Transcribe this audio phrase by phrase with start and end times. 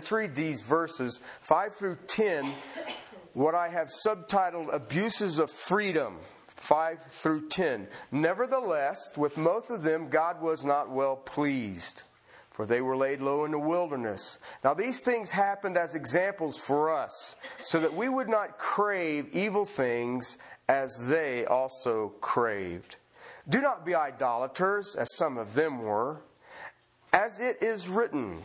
[0.00, 2.54] Let's read these verses 5 through 10,
[3.34, 6.16] what I have subtitled Abuses of Freedom.
[6.46, 7.86] 5 through 10.
[8.10, 12.04] Nevertheless, with most of them, God was not well pleased,
[12.50, 14.40] for they were laid low in the wilderness.
[14.64, 19.66] Now, these things happened as examples for us, so that we would not crave evil
[19.66, 22.96] things as they also craved.
[23.46, 26.22] Do not be idolaters, as some of them were.
[27.12, 28.40] As it is written,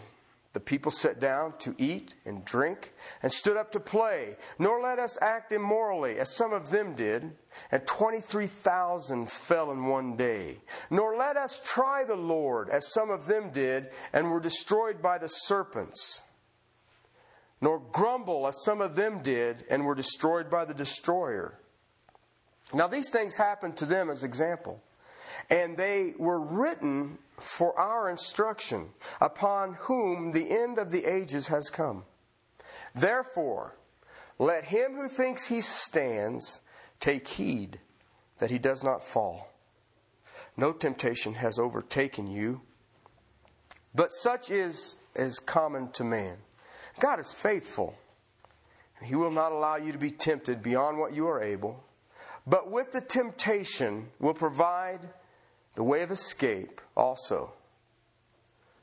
[0.56, 5.00] the people sat down to eat and drink and stood up to play, nor let
[5.00, 7.36] us act immorally, as some of them did,
[7.73, 10.59] and 23,000 fell in one day.
[10.89, 15.17] Nor let us try the Lord, as some of them did, and were destroyed by
[15.17, 16.23] the serpents.
[17.59, 21.59] Nor grumble, as some of them did, and were destroyed by the destroyer.
[22.73, 24.81] Now, these things happened to them as example,
[25.50, 31.69] and they were written for our instruction, upon whom the end of the ages has
[31.69, 32.03] come.
[32.94, 33.75] Therefore,
[34.39, 36.61] let him who thinks he stands
[37.00, 37.80] take heed
[38.38, 39.53] that he does not fall.
[40.58, 42.61] No temptation has overtaken you,
[43.94, 46.38] but such is as common to man.
[46.99, 47.95] God is faithful.
[49.02, 51.83] He will not allow you to be tempted beyond what you are able,
[52.47, 55.09] but with the temptation will provide
[55.75, 57.52] the way of escape also,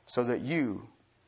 [0.05, 0.87] so that you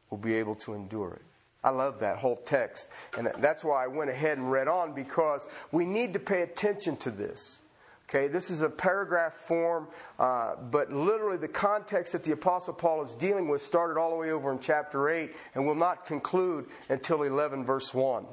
[0.09, 1.21] will be able to endure it.
[1.63, 2.89] I love that whole text.
[3.17, 6.95] And that's why I went ahead and read on because we need to pay attention
[6.97, 7.61] to this.
[8.07, 9.87] Okay, this is a paragraph form,
[10.19, 14.15] uh, but literally the context that the Apostle Paul is dealing with started all the
[14.15, 18.25] way over in chapter 8 and will not conclude until 11, verse 1.
[18.25, 18.27] All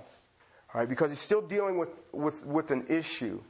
[0.75, 3.41] right, because he's still dealing with, with, with an issue.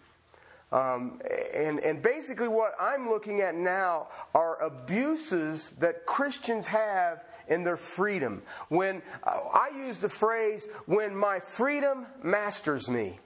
[0.72, 1.20] Um,
[1.54, 7.76] and, and basically, what I'm looking at now are abuses that Christians have in their
[7.76, 8.42] freedom.
[8.68, 13.20] When uh, I use the phrase, when my freedom masters me.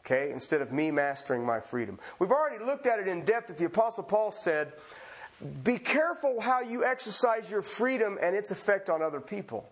[0.00, 1.98] Okay, instead of me mastering my freedom.
[2.18, 4.72] We've already looked at it in depth that the Apostle Paul said,
[5.64, 9.66] Be careful how you exercise your freedom and its effect on other people,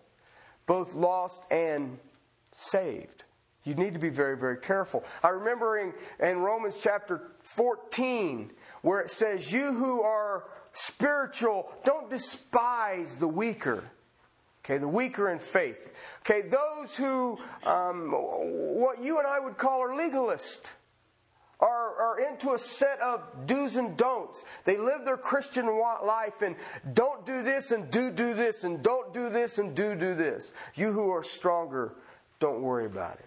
[0.65, 1.99] both lost and
[2.51, 3.23] saved.
[3.67, 5.03] You need to be very, very careful.
[5.21, 5.93] I remember in,
[6.25, 8.49] in Romans chapter 14
[8.81, 13.83] where it says, You who are spiritual, don't despise the weaker.
[14.63, 15.93] Okay, the weaker in faith.
[16.21, 20.71] Okay, those who, um, what you and I would call are legalists,
[21.59, 24.45] are, are into a set of do's and don'ts.
[24.63, 26.55] They live their Christian life and
[26.93, 30.53] don't do this and do do this and don't do this and do do this.
[30.75, 31.95] You who are stronger,
[32.39, 33.26] don't worry about it.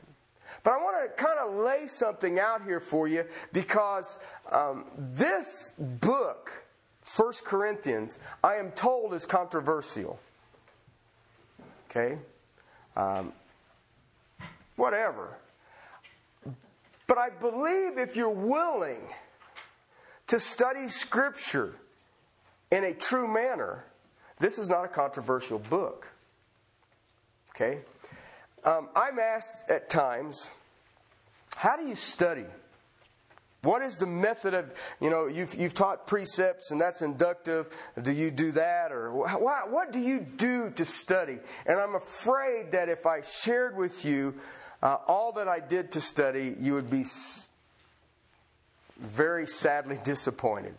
[0.63, 4.19] But I want to kind of lay something out here for you because
[4.53, 6.53] um, this book,
[7.01, 10.19] First Corinthians, I am told is controversial.
[11.89, 12.19] Okay?
[12.97, 13.33] Um,
[14.77, 15.37] whatever.
[17.07, 19.01] But I believe if you're willing
[20.29, 21.75] to study Scripture
[22.71, 23.85] in a true manner,
[24.39, 26.07] this is not a controversial book.
[27.51, 27.81] Okay?
[28.65, 30.51] Um, I'm asked at times,
[31.57, 32.45] how do you study?
[33.63, 37.69] What is the method of, you know, you've, you've taught precepts and that's inductive.
[38.01, 38.91] Do you do that?
[38.91, 41.39] Or what, what do you do to study?
[41.67, 44.35] And I'm afraid that if I shared with you
[44.83, 47.05] uh, all that I did to study, you would be
[48.99, 50.75] very sadly disappointed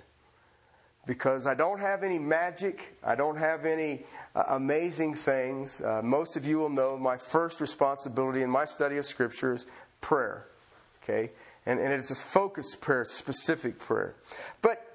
[1.12, 2.96] because I don't have any magic.
[3.04, 5.82] I don't have any uh, amazing things.
[5.82, 9.66] Uh, most of you will know my first responsibility in my study of Scripture is
[10.00, 10.48] prayer.
[11.04, 11.32] Okay?
[11.66, 14.16] And, and it's a focused prayer, specific prayer.
[14.62, 14.88] But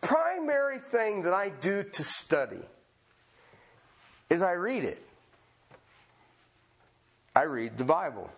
[0.00, 2.64] primary thing that I do to study
[4.30, 5.00] is I read it.
[7.36, 8.28] I read the Bible.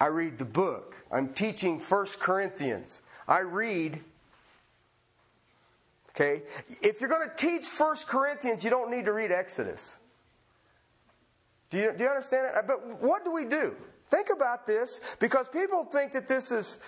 [0.00, 0.94] I read the book.
[1.10, 3.02] I'm teaching First Corinthians.
[3.26, 3.98] I read
[6.16, 6.42] Okay?
[6.80, 9.96] If you're going to teach First Corinthians, you don't need to read Exodus.
[11.68, 12.66] Do you, do you understand it?
[12.66, 13.76] But what do we do?
[14.08, 16.80] Think about this because people think that this is.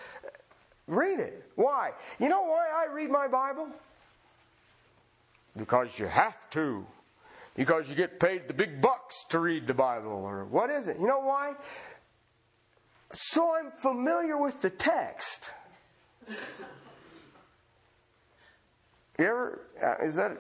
[0.87, 1.45] Read it.
[1.57, 1.91] Why?
[2.19, 3.69] You know why I read my Bible?
[5.55, 6.87] Because you have to.
[7.55, 10.13] Because you get paid the big bucks to read the Bible.
[10.13, 10.97] Or what is it?
[10.99, 11.55] You know why?
[13.11, 15.51] So I'm familiar with the text.
[19.19, 20.39] You ever, uh, is that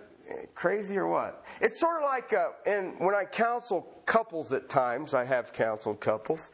[0.55, 1.45] crazy or what?
[1.61, 6.01] It's sort of like, uh, and when I counsel couples at times, I have counseled
[6.01, 6.51] couples.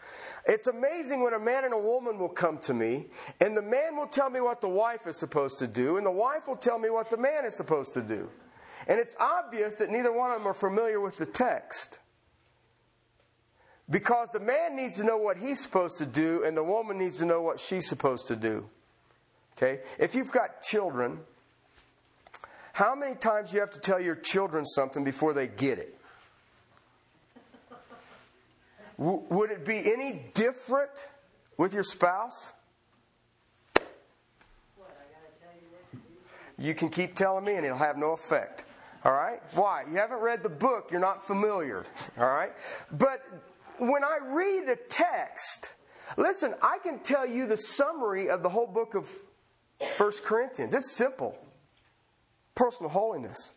[0.46, 3.06] It's amazing when a man and a woman will come to me,
[3.40, 6.10] and the man will tell me what the wife is supposed to do, and the
[6.10, 8.30] wife will tell me what the man is supposed to do.
[8.86, 11.98] And it's obvious that neither one of them are familiar with the text.
[13.90, 17.18] Because the man needs to know what he's supposed to do, and the woman needs
[17.18, 18.68] to know what she's supposed to do.
[19.56, 19.80] Okay?
[19.98, 21.20] If you've got children,
[22.74, 25.96] how many times you have to tell your children something before they get it?
[28.98, 30.90] W- would it be any different
[31.56, 32.52] with your spouse?
[36.58, 38.64] You can keep telling me and it'll have no effect.
[39.04, 39.40] All right?
[39.52, 39.84] Why?
[39.88, 41.84] You haven't read the book, you're not familiar.
[42.18, 42.50] All right?
[42.90, 43.22] But
[43.78, 45.74] when I read the text,
[46.16, 49.08] listen, I can tell you the summary of the whole book of
[49.96, 50.74] First Corinthians.
[50.74, 51.38] It's simple
[52.54, 53.52] personal holiness.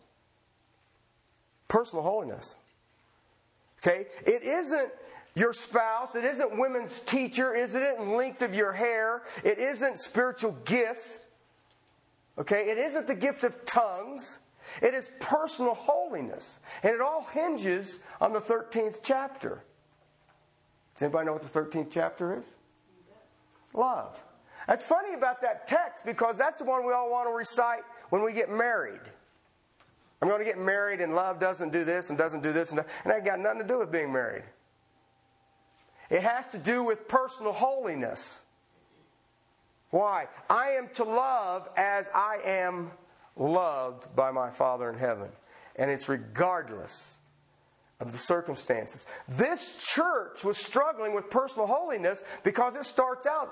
[1.67, 2.55] Personal holiness.
[3.79, 4.07] Okay?
[4.25, 4.89] It isn't
[5.35, 9.99] your spouse, it isn't women's teacher, it isn't it length of your hair, it isn't
[9.99, 11.19] spiritual gifts.
[12.39, 12.69] Okay?
[12.69, 14.39] It isn't the gift of tongues.
[14.81, 16.59] It is personal holiness.
[16.83, 19.63] And it all hinges on the 13th chapter.
[20.93, 22.45] Does anybody know what the 13th chapter is?
[23.73, 24.19] Love.
[24.67, 28.23] That's funny about that text because that's the one we all want to recite when
[28.23, 29.01] we get married.
[30.21, 32.79] I'm going to get married and love doesn't do this and doesn't do this and
[32.79, 34.43] and that got nothing to do with being married.
[36.09, 38.39] It has to do with personal holiness.
[39.89, 40.27] Why?
[40.49, 42.91] I am to love as I am
[43.35, 45.29] loved by my Father in heaven.
[45.75, 47.16] And it's regardless
[47.99, 49.05] of the circumstances.
[49.27, 53.49] This church was struggling with personal holiness because it starts out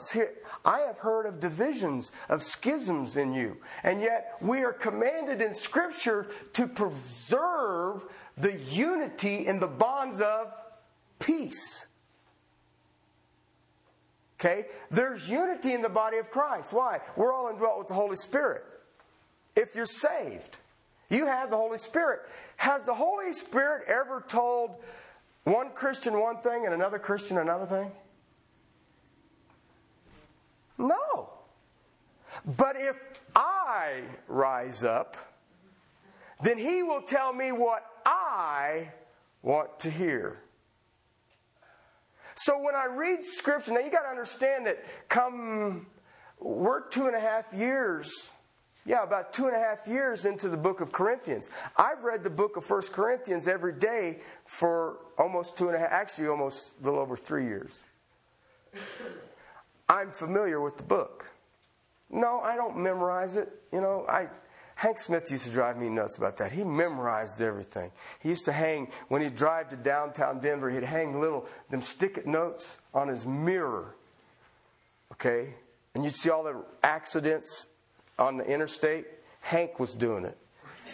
[0.63, 3.57] I have heard of divisions, of schisms in you.
[3.83, 8.05] And yet we are commanded in Scripture to preserve
[8.37, 10.53] the unity in the bonds of
[11.17, 11.87] peace.
[14.39, 14.65] Okay?
[14.91, 16.71] There's unity in the body of Christ.
[16.71, 16.99] Why?
[17.15, 18.63] We're all indwelt with the Holy Spirit.
[19.55, 20.57] If you're saved,
[21.09, 22.21] you have the Holy Spirit.
[22.57, 24.75] Has the Holy Spirit ever told
[25.43, 27.91] one Christian one thing and another Christian another thing?
[30.77, 31.29] No.
[32.57, 32.95] But if
[33.35, 35.15] I rise up,
[36.41, 38.89] then he will tell me what I
[39.41, 40.39] want to hear.
[42.35, 45.87] So when I read scripture, now you got to understand that come,
[46.39, 48.29] we're two and a half years
[48.85, 51.49] yeah, about two and a half years into the book of Corinthians.
[51.75, 55.91] I've read the book of First Corinthians every day for almost two and a half,
[55.91, 57.83] actually almost a little over three years.
[59.89, 61.31] I'm familiar with the book.
[62.11, 63.49] No, I don't memorize it.
[63.71, 64.27] You know, I
[64.75, 66.51] Hank Smith used to drive me nuts about that.
[66.51, 67.91] He memorized everything.
[68.19, 70.69] He used to hang when he'd drive to downtown Denver.
[70.69, 73.95] He'd hang little them stick-it notes on his mirror.
[75.13, 75.53] Okay,
[75.93, 77.67] and you'd see all the accidents
[78.17, 79.05] on the interstate,
[79.41, 80.37] Hank was doing it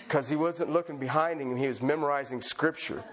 [0.07, 3.03] because he wasn't looking behind him, he was memorizing scripture.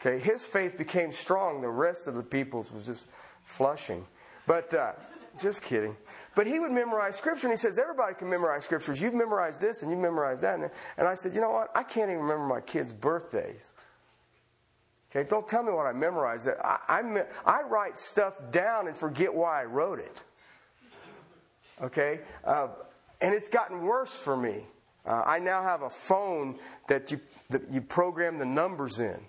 [0.00, 3.08] Okay, his faith became strong, the rest of the people's was just
[3.42, 4.04] flushing.
[4.46, 4.92] But uh,
[5.38, 5.96] just kidding.
[6.34, 9.00] But he would memorize scripture, and he says, Everybody can memorize scriptures.
[9.00, 10.58] You've memorized this and you've memorized that.
[10.96, 11.70] And I said, You know what?
[11.74, 13.72] I can't even remember my kids' birthdays.
[15.10, 16.48] Okay, don't tell me what I memorized.
[16.48, 20.22] I, I, I write stuff down and forget why I wrote it.
[21.82, 22.20] Okay?
[22.44, 22.68] Uh,
[23.20, 24.64] and it's gotten worse for me.
[25.06, 29.20] Uh, I now have a phone that you, that you program the numbers in.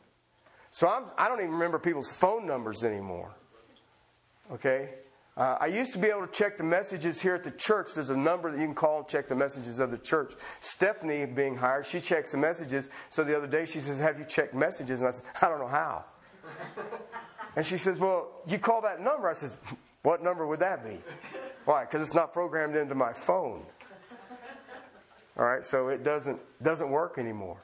[0.70, 3.34] So I'm, I do not even remember people's phone numbers anymore.
[4.52, 4.90] Okay?
[5.38, 7.94] Uh, I used to be able to check the messages here at the church.
[7.94, 10.34] There's a number that you can call and check the messages of the church.
[10.62, 12.90] Stephanie, being hired, she checks the messages.
[13.10, 15.00] So the other day she says, Have you checked messages?
[15.00, 16.06] And I said, I don't know how.
[17.58, 19.28] and she says, Well, you call that number.
[19.28, 19.58] I says,
[20.04, 21.02] What number would that be?
[21.66, 21.84] Why?
[21.84, 23.66] Because it's not programmed into my phone.
[25.38, 27.58] All right, so it doesn't doesn't work anymore.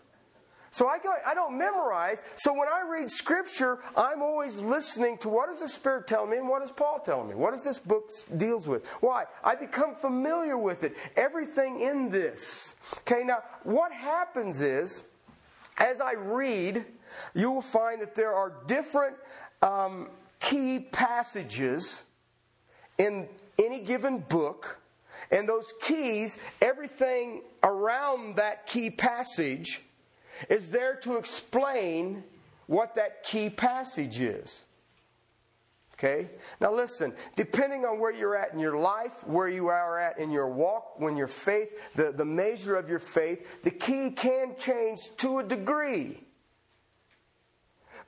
[0.73, 2.23] So I, go, I don't memorize.
[2.35, 6.37] So when I read Scripture, I'm always listening to what does the Spirit tell me
[6.37, 7.35] and what does Paul tell me?
[7.35, 8.87] What does this book deals with?
[9.01, 9.25] Why?
[9.43, 10.95] I become familiar with it.
[11.17, 12.75] Everything in this.
[12.99, 15.03] Okay, now what happens is,
[15.77, 16.85] as I read,
[17.35, 19.17] you will find that there are different
[19.61, 22.03] um, key passages
[22.97, 23.27] in
[23.59, 24.79] any given book,
[25.31, 29.81] and those keys, everything around that key passage,
[30.49, 32.23] is there to explain
[32.67, 34.63] what that key passage is.
[35.93, 36.29] Okay?
[36.59, 40.31] Now listen, depending on where you're at in your life, where you are at in
[40.31, 44.99] your walk, when your faith, the, the measure of your faith, the key can change
[45.17, 46.23] to a degree.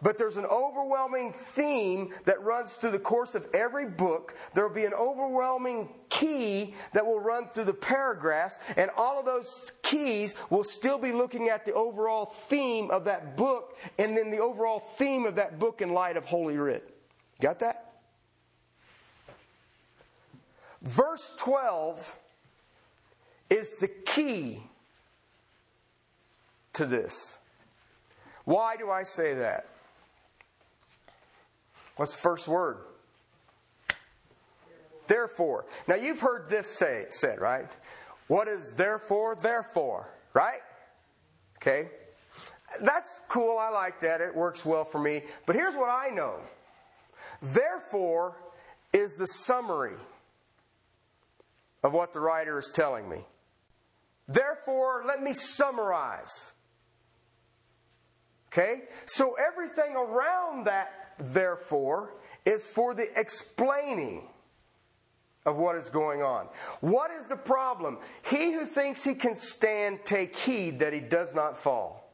[0.03, 4.35] But there's an overwhelming theme that runs through the course of every book.
[4.53, 9.25] There will be an overwhelming key that will run through the paragraphs, and all of
[9.25, 14.29] those keys will still be looking at the overall theme of that book and then
[14.29, 16.93] the overall theme of that book in light of Holy Writ.
[17.39, 17.93] Got that?
[20.81, 22.19] Verse 12
[23.49, 24.63] is the key
[26.73, 27.37] to this.
[28.43, 29.67] Why do I say that?
[31.95, 32.77] What's the first word?
[35.07, 35.65] Therefore.
[35.87, 37.69] Now you've heard this say said, right?
[38.27, 39.35] What is therefore?
[39.35, 40.61] Therefore, right?
[41.57, 41.89] Okay.
[42.81, 43.57] That's cool.
[43.57, 44.21] I like that.
[44.21, 45.23] It works well for me.
[45.45, 46.39] But here's what I know.
[47.41, 48.35] Therefore
[48.91, 49.97] is the summary
[51.83, 53.19] of what the writer is telling me.
[54.27, 56.53] Therefore, let me summarize.
[58.47, 58.83] Okay?
[59.05, 62.13] So everything around that therefore,
[62.45, 64.23] is for the explaining
[65.45, 66.47] of what is going on.
[66.81, 67.97] What is the problem?
[68.29, 72.11] He who thinks he can stand, take heed that he does not fall.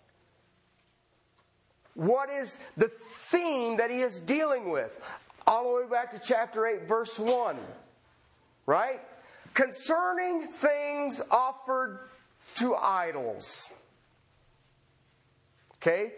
[1.94, 5.00] What is the theme that he is dealing with?
[5.46, 7.58] All the way back to chapter 8, verse 1.
[8.66, 9.02] Right?
[9.54, 12.00] Concerning things offered
[12.56, 13.70] to idols.
[15.78, 16.14] Okay?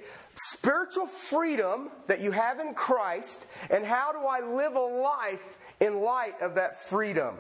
[0.50, 6.02] Spiritual freedom that you have in Christ, and how do I live a life in
[6.02, 7.36] light of that freedom?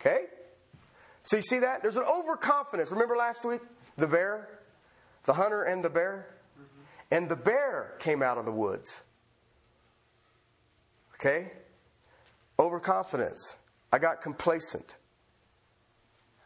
[0.00, 0.24] Okay?
[1.22, 1.82] So you see that?
[1.82, 2.90] There's an overconfidence.
[2.90, 3.60] Remember last week?
[3.96, 4.48] The bear?
[5.24, 6.26] The hunter and the bear?
[6.58, 7.14] Mm-hmm.
[7.14, 9.02] And the bear came out of the woods.
[11.14, 11.52] Okay?
[12.58, 13.56] Overconfidence.
[13.92, 14.96] I got complacent.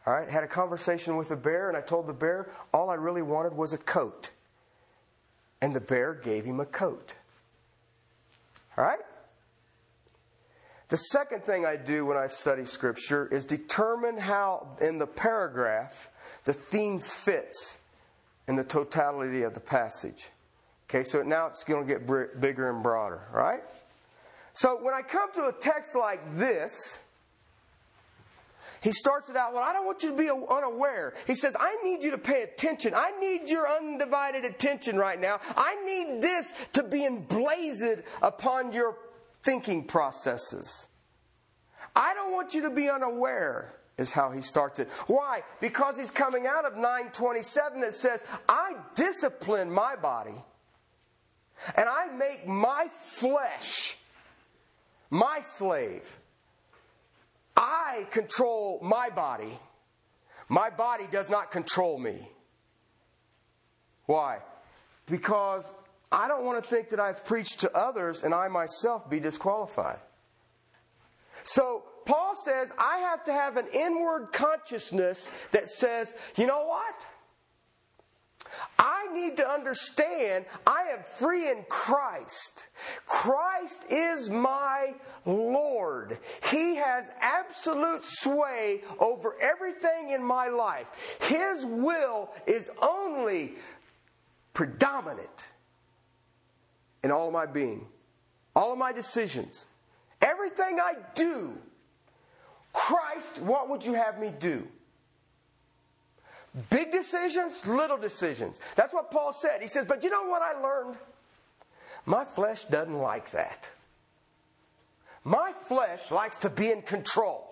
[0.05, 0.29] All right?
[0.29, 3.53] Had a conversation with the bear, and I told the bear all I really wanted
[3.53, 4.31] was a coat.
[5.61, 7.15] And the bear gave him a coat.
[8.77, 8.99] All right?
[10.89, 16.09] The second thing I do when I study Scripture is determine how, in the paragraph,
[16.45, 17.77] the theme fits
[18.47, 20.29] in the totality of the passage.
[20.89, 22.07] Okay, so now it's going to get
[22.39, 23.61] bigger and broader, right?
[24.53, 26.99] So when I come to a text like this,
[28.81, 31.13] he starts it out, well, I don't want you to be unaware.
[31.25, 32.93] He says, I need you to pay attention.
[32.93, 35.39] I need your undivided attention right now.
[35.55, 38.97] I need this to be emblazoned upon your
[39.43, 40.87] thinking processes.
[41.95, 44.89] I don't want you to be unaware is how he starts it.
[45.07, 45.41] Why?
[45.59, 50.35] Because he's coming out of 927 that says, I discipline my body
[51.75, 53.97] and I make my flesh
[55.09, 56.19] my slave.
[57.57, 59.59] I control my body.
[60.47, 62.29] My body does not control me.
[64.05, 64.37] Why?
[65.07, 65.73] Because
[66.11, 69.99] I don't want to think that I've preached to others and I myself be disqualified.
[71.43, 77.05] So, Paul says I have to have an inward consciousness that says, you know what?
[78.79, 82.67] I need to understand I am free in Christ.
[83.05, 84.93] Christ is my
[85.25, 86.17] Lord.
[86.49, 90.87] He has absolute sway over everything in my life.
[91.21, 93.55] His will is only
[94.53, 95.49] predominant
[97.03, 97.87] in all of my being,
[98.55, 99.65] all of my decisions,
[100.21, 101.53] everything I do.
[102.73, 104.67] Christ, what would you have me do?
[106.69, 108.59] Big decisions, little decisions.
[108.75, 109.61] That's what Paul said.
[109.61, 110.97] He says, But you know what I learned?
[112.05, 113.69] My flesh doesn't like that.
[115.23, 117.43] My flesh likes to be in control.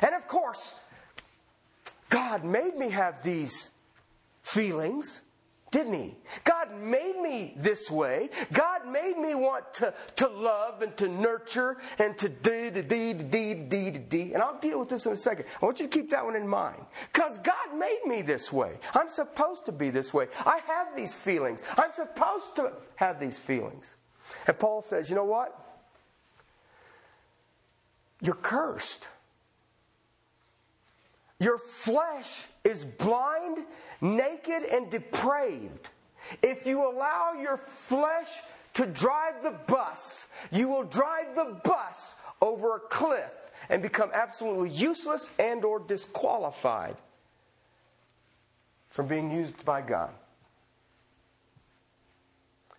[0.00, 0.74] And of course,
[2.08, 3.70] God made me have these
[4.42, 5.20] feelings
[5.74, 6.14] didn't he?
[6.44, 8.30] God made me this way.
[8.52, 13.12] God made me want to, to love and to nurture and to do, the do,
[13.12, 14.20] do, do, do, do.
[14.34, 15.46] And I'll deal with this in a second.
[15.60, 16.80] I want you to keep that one in mind.
[17.12, 18.78] Because God made me this way.
[18.94, 20.28] I'm supposed to be this way.
[20.46, 21.64] I have these feelings.
[21.76, 23.96] I'm supposed to have these feelings.
[24.46, 25.58] And Paul says, you know what?
[28.22, 29.08] You're cursed.
[31.40, 33.58] Your flesh is blind,
[34.00, 35.90] naked, and depraved.
[36.42, 38.28] If you allow your flesh
[38.74, 43.30] to drive the bus, you will drive the bus over a cliff
[43.68, 46.96] and become absolutely useless and or disqualified
[48.90, 50.12] from being used by God.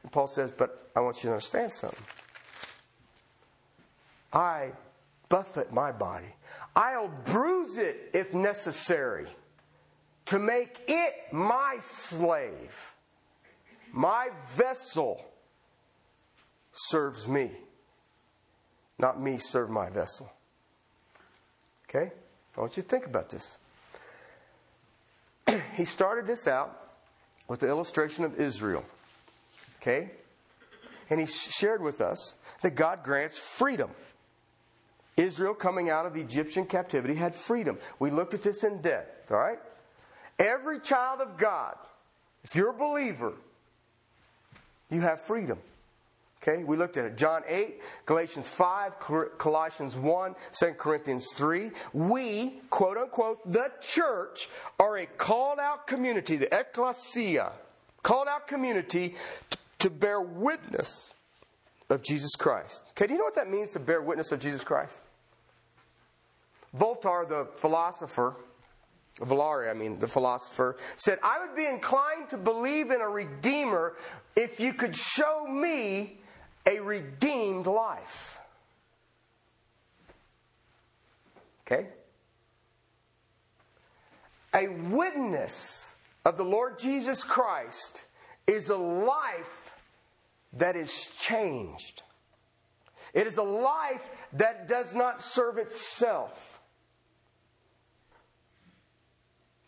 [0.04, 2.06] And Paul says, but I want you to understand something.
[4.32, 4.72] I
[5.30, 6.35] buffet my body.
[6.76, 9.28] I'll bruise it if necessary
[10.26, 12.94] to make it my slave,
[13.92, 15.24] my vessel
[16.72, 17.52] serves me,
[18.98, 20.32] not me serve my vessel.
[21.88, 22.12] Okay?
[22.58, 23.58] I want you to think about this.
[25.76, 26.78] he started this out
[27.48, 28.84] with the illustration of Israel.
[29.82, 30.12] Okay?
[31.10, 33.92] And he shared with us that God grants freedom.
[35.18, 37.78] Israel, coming out of Egyptian captivity, had freedom.
[38.00, 39.60] We looked at this in depth, all right?
[40.38, 41.76] Every child of God,
[42.44, 43.34] if you're a believer,
[44.90, 45.58] you have freedom.
[46.44, 47.18] Okay, we looked at it.
[47.18, 48.94] John 8, Galatians 5,
[49.40, 51.72] Colossians 1, 2 Corinthians 3.
[51.94, 57.52] We, quote unquote, the church, are a called out community, the ecclesia,
[58.04, 59.16] called out community
[59.50, 61.16] to, to bear witness
[61.90, 62.84] of Jesus Christ.
[62.92, 65.02] Okay, do you know what that means to bear witness of Jesus Christ?
[66.74, 68.36] Voltaire, the philosopher,
[69.20, 73.96] Valari, I mean, the philosopher, said, I would be inclined to believe in a Redeemer
[74.36, 76.20] if you could show me
[76.66, 78.40] a redeemed life.
[81.66, 81.88] Okay?
[84.54, 85.94] A witness
[86.26, 88.04] of the Lord Jesus Christ
[88.48, 89.65] is a life
[90.56, 92.04] that is changed.
[93.14, 96.60] It is a life that does not serve itself.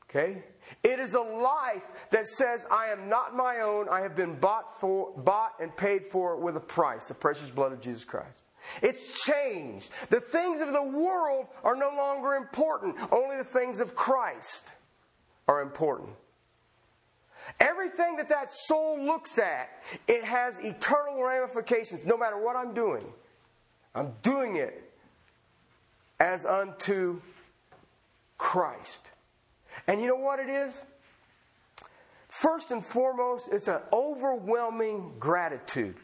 [0.10, 0.44] Okay?
[0.84, 3.88] It is a life that says, I am not my own.
[3.90, 7.72] I have been bought, for, bought and paid for with a price, the precious blood
[7.72, 8.44] of Jesus Christ.
[8.82, 9.92] It's changed.
[10.10, 12.96] The things of the world are no longer important.
[13.12, 14.74] Only the things of Christ
[15.48, 16.10] are important.
[17.60, 19.70] Everything that that soul looks at,
[20.08, 23.06] it has eternal ramifications no matter what I'm doing.
[23.96, 24.92] I'm doing it
[26.20, 27.22] as unto
[28.38, 29.12] Christ.
[29.88, 30.84] And you know what it is?
[32.28, 35.96] First and foremost, it's an overwhelming gratitude,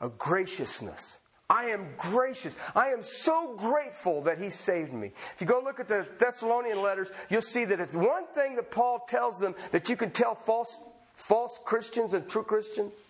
[0.00, 1.19] a graciousness.
[1.50, 2.56] I am gracious.
[2.76, 5.10] I am so grateful that He saved me.
[5.34, 8.70] If you go look at the Thessalonian letters, you'll see that if one thing that
[8.70, 10.78] Paul tells them that you can tell false,
[11.14, 13.02] false Christians and true Christians,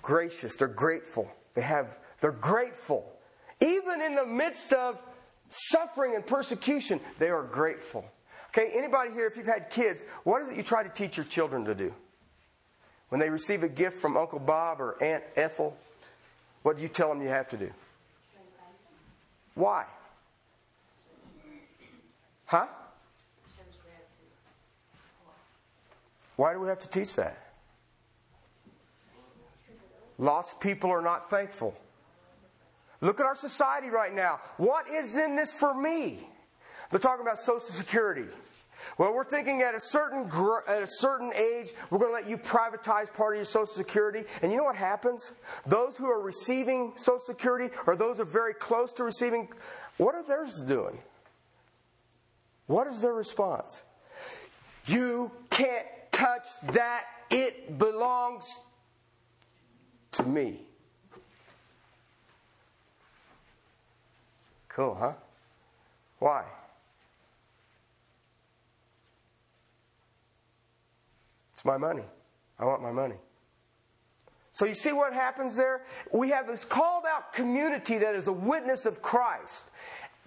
[0.00, 0.56] gracious.
[0.56, 1.30] They're grateful.
[1.54, 1.98] They have.
[2.20, 3.04] They're grateful,
[3.60, 5.00] even in the midst of
[5.48, 8.04] suffering and persecution, they are grateful.
[8.48, 11.26] Okay, anybody here, if you've had kids, what is it you try to teach your
[11.26, 11.94] children to do?
[13.10, 15.76] When they receive a gift from Uncle Bob or Aunt Ethel,
[16.62, 17.70] what do you tell them you have to do?
[19.54, 19.84] Why?
[22.46, 22.66] Huh?
[26.36, 27.38] Why do we have to teach that?
[30.18, 31.74] Lost people are not thankful.
[33.00, 34.40] Look at our society right now.
[34.58, 36.28] What is in this for me?
[36.90, 38.26] They're talking about Social Security.
[38.98, 42.28] Well, we're thinking at a certain gr- at a certain age, we're going to let
[42.28, 44.24] you privatize part of your Social Security.
[44.42, 45.32] And you know what happens?
[45.66, 49.48] Those who are receiving Social Security, or those who are very close to receiving,
[49.96, 50.98] what are theirs doing?
[52.66, 53.82] What is their response?
[54.86, 57.04] You can't touch that.
[57.30, 58.58] It belongs
[60.12, 60.62] to me.
[64.68, 65.12] Cool, huh?
[66.18, 66.44] Why?
[71.60, 72.04] It's my money.
[72.58, 73.16] I want my money.
[74.52, 75.82] So you see what happens there?
[76.10, 79.66] We have this called out community that is a witness of Christ.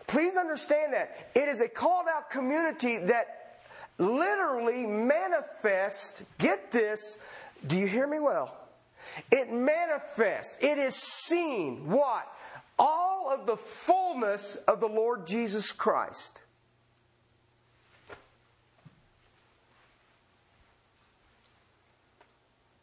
[0.05, 1.31] Please understand that.
[1.33, 3.63] It is a called out community that
[3.97, 7.17] literally manifests, get this,
[7.65, 8.55] do you hear me well?
[9.31, 11.89] It manifests, it is seen.
[11.89, 12.27] What?
[12.79, 16.41] all of the fullness of the Lord Jesus Christ.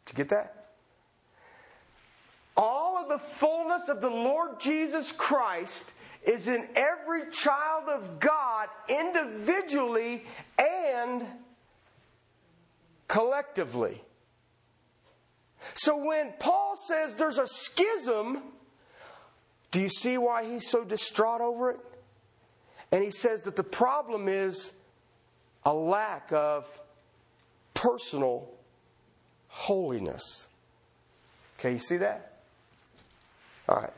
[0.11, 0.67] you get that?
[2.57, 5.93] All of the fullness of the Lord Jesus Christ
[6.23, 10.25] is in every child of God individually
[10.59, 11.25] and
[13.07, 14.01] collectively.
[15.73, 18.41] So when Paul says there's a schism
[19.71, 21.79] do you see why he's so distraught over it?
[22.91, 24.73] And he says that the problem is
[25.63, 26.67] a lack of
[27.73, 28.49] personal
[29.51, 30.47] holiness.
[31.59, 32.39] Okay, you see that?
[33.69, 33.93] All right.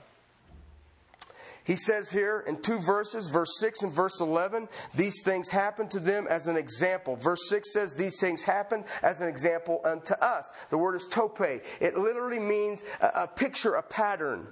[1.64, 6.00] He says here in two verses, verse 6 and verse 11, these things happen to
[6.00, 7.16] them as an example.
[7.16, 10.52] Verse 6 says, These things happen as an example unto us.
[10.70, 11.40] The word is tope.
[11.40, 14.48] It literally means a, a picture, a pattern.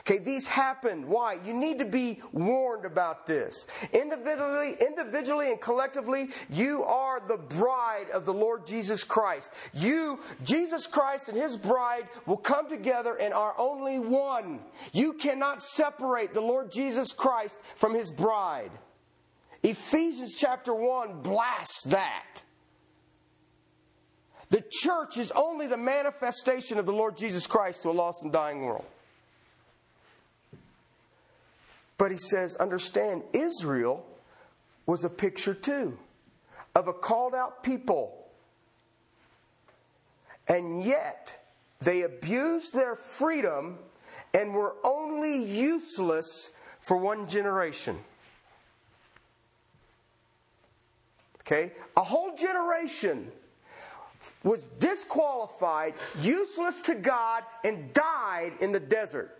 [0.00, 1.08] Okay, these happen.
[1.08, 1.38] Why?
[1.44, 3.66] You need to be warned about this.
[3.92, 9.52] Individually, individually and collectively, you are the bride of the Lord Jesus Christ.
[9.72, 14.60] You, Jesus Christ and his bride will come together and are only one.
[14.92, 18.72] You cannot separate the Lord Jesus Christ from his bride.
[19.62, 22.42] Ephesians chapter 1 blasts that.
[24.48, 28.32] The church is only the manifestation of the Lord Jesus Christ to a lost and
[28.32, 28.84] dying world.
[31.98, 34.04] But he says, understand, Israel
[34.84, 35.98] was a picture too
[36.74, 38.26] of a called out people.
[40.46, 41.38] And yet,
[41.80, 43.78] they abused their freedom
[44.34, 47.98] and were only useless for one generation.
[51.40, 51.72] Okay?
[51.96, 53.32] A whole generation
[54.42, 59.36] was disqualified, useless to God, and died in the desert.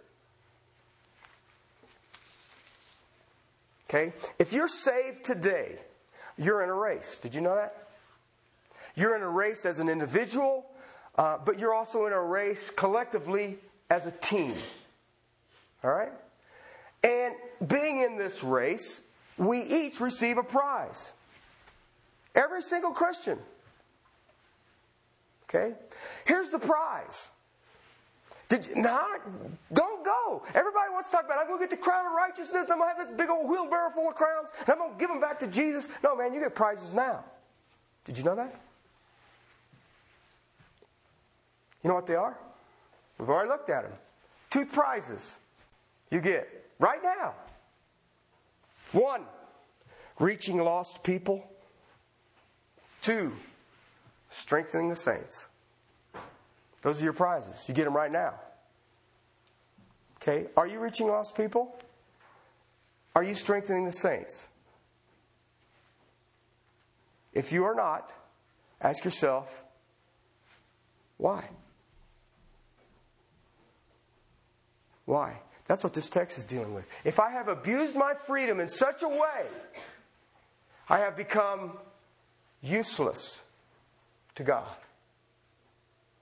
[3.88, 4.12] Okay?
[4.38, 5.78] If you're saved today,
[6.36, 7.18] you're in a race.
[7.20, 7.88] Did you know that?
[8.94, 10.66] You're in a race as an individual,
[11.16, 13.58] uh, but you're also in a race collectively
[13.90, 14.54] as a team.
[15.84, 16.12] All right?
[17.04, 17.34] And
[17.68, 19.02] being in this race,
[19.38, 21.12] we each receive a prize.
[22.34, 23.38] Every single Christian.
[25.48, 25.74] Okay?
[26.24, 27.30] Here's the prize
[28.48, 28.68] did
[29.72, 30.42] don't go.
[30.54, 32.70] Everybody wants to talk about, I'm going to get the crown of righteousness.
[32.70, 34.98] I'm going to have this big old wheelbarrow full of crowns, and I'm going to
[34.98, 35.88] give them back to Jesus.
[36.02, 37.24] No, man, you get prizes now.
[38.04, 38.54] Did you know that?
[41.82, 42.36] You know what they are?
[43.18, 43.92] We've already looked at them.
[44.50, 45.36] Two prizes
[46.10, 47.34] you get right now.
[48.92, 49.22] One,
[50.18, 51.44] reaching lost people.
[53.02, 53.32] Two,
[54.30, 55.46] strengthening the saints.
[56.86, 57.64] Those are your prizes.
[57.66, 58.34] You get them right now.
[60.22, 60.46] Okay?
[60.56, 61.76] Are you reaching lost people?
[63.16, 64.46] Are you strengthening the saints?
[67.32, 68.12] If you are not,
[68.80, 69.64] ask yourself,
[71.16, 71.48] why?
[75.06, 75.40] Why?
[75.66, 76.86] That's what this text is dealing with.
[77.02, 79.46] If I have abused my freedom in such a way,
[80.88, 81.78] I have become
[82.62, 83.40] useless
[84.36, 84.68] to God.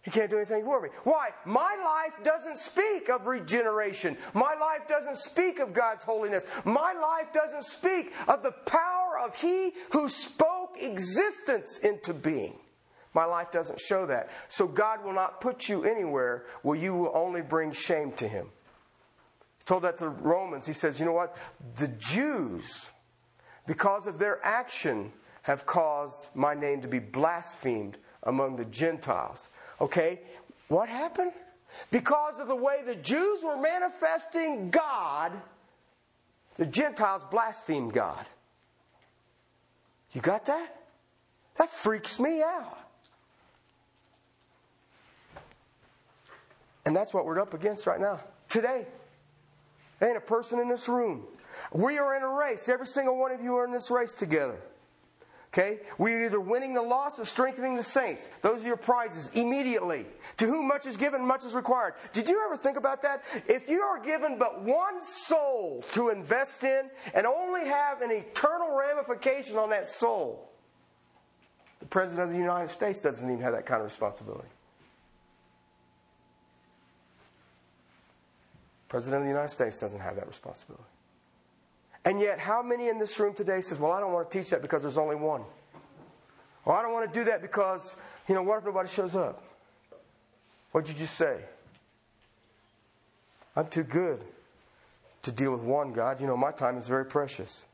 [0.04, 0.90] He can't do anything for me.
[1.04, 1.30] Why?
[1.46, 4.18] My life doesn't speak of regeneration.
[4.34, 6.44] My life doesn't speak of God's holiness.
[6.64, 12.58] My life doesn't speak of the power of He who spoke existence into being.
[13.14, 14.28] My life doesn't show that.
[14.48, 18.48] So God will not put you anywhere where you will only bring shame to Him.
[19.58, 20.66] He told that to Romans.
[20.66, 21.34] He says, you know what?
[21.76, 22.92] The Jews,
[23.66, 25.12] because of their action,
[25.42, 29.48] have caused my name to be blasphemed among the Gentiles.
[29.80, 30.20] Okay,
[30.68, 31.32] what happened?
[31.90, 35.32] Because of the way the Jews were manifesting God,
[36.56, 38.24] the Gentiles blasphemed God.
[40.12, 40.76] You got that?
[41.56, 42.78] That freaks me out.
[46.86, 48.20] And that's what we're up against right now.
[48.48, 48.86] Today.
[49.98, 51.24] There ain't a person in this room.
[51.72, 52.68] We are in a race.
[52.68, 54.58] Every single one of you are in this race together.
[55.54, 55.78] Okay?
[55.98, 58.28] We're either winning the loss or strengthening the saints.
[58.42, 60.04] Those are your prizes immediately.
[60.38, 61.94] To whom much is given, much is required.
[62.12, 63.22] Did you ever think about that?
[63.46, 68.76] If you are given but one soul to invest in and only have an eternal
[68.76, 70.50] ramification on that soul,
[71.78, 74.48] the President of the United States doesn't even have that kind of responsibility.
[78.88, 80.82] President of the United States doesn't have that responsibility.
[82.04, 84.50] And yet, how many in this room today says, Well, I don't want to teach
[84.50, 85.42] that because there's only one?
[86.64, 87.96] Or I don't want to do that because,
[88.28, 89.42] you know, what if nobody shows up?
[90.72, 91.40] What'd you just say?
[93.56, 94.24] I'm too good
[95.22, 96.20] to deal with one, God.
[96.20, 97.64] You know, my time is very precious.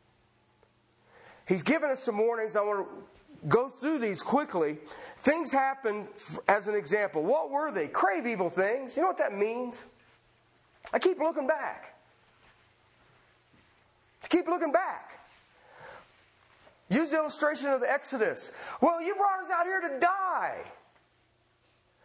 [1.46, 2.56] He's given us some warnings.
[2.56, 4.78] I want to go through these quickly.
[5.18, 6.06] Things happen
[6.46, 7.22] as an example.
[7.22, 7.88] What were they?
[7.88, 8.96] Crave evil things.
[8.96, 9.82] You know what that means?
[10.92, 11.94] I keep looking back.
[14.30, 15.18] Keep looking back.
[16.88, 18.50] Use the illustration of the Exodus.
[18.80, 20.58] Well, you brought us out here to die.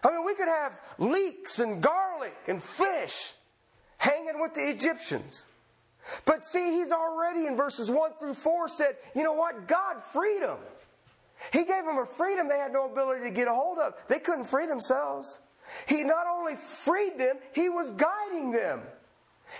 [0.03, 3.33] I mean, we could have leeks and garlic and fish
[3.97, 5.47] hanging with the Egyptians.
[6.25, 9.67] But see, he's already in verses 1 through 4 said, you know what?
[9.67, 10.57] God freed them.
[11.51, 13.95] He gave them a freedom they had no ability to get a hold of.
[14.07, 15.39] They couldn't free themselves.
[15.87, 18.81] He not only freed them, he was guiding them.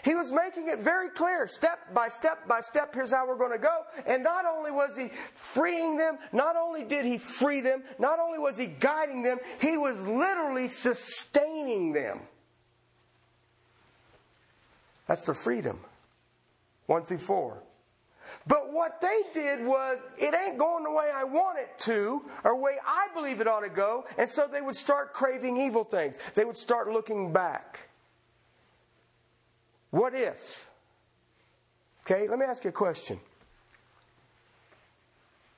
[0.03, 3.51] He was making it very clear, step by step by step, here's how we're going
[3.51, 3.81] to go.
[4.05, 8.39] And not only was he freeing them, not only did he free them, not only
[8.39, 12.21] was he guiding them, he was literally sustaining them.
[15.07, 15.79] That's their freedom.
[16.87, 17.61] One through four.
[18.47, 22.55] But what they did was, it ain't going the way I want it to, or
[22.59, 26.17] way I believe it ought to go, and so they would start craving evil things.
[26.35, 27.89] They would start looking back.
[29.95, 30.69] What if?
[32.01, 33.17] Okay, let me ask you a question.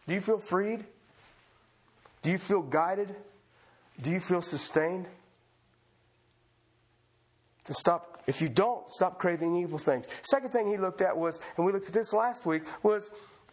[0.08, 0.86] Do you feel freed?
[2.22, 3.16] Do you feel guided?
[4.00, 5.08] Do you feel sustained?
[7.64, 10.08] To stop, if you don't, stop craving evil things.
[10.22, 13.10] Second thing he looked at was, and we looked at this last week, was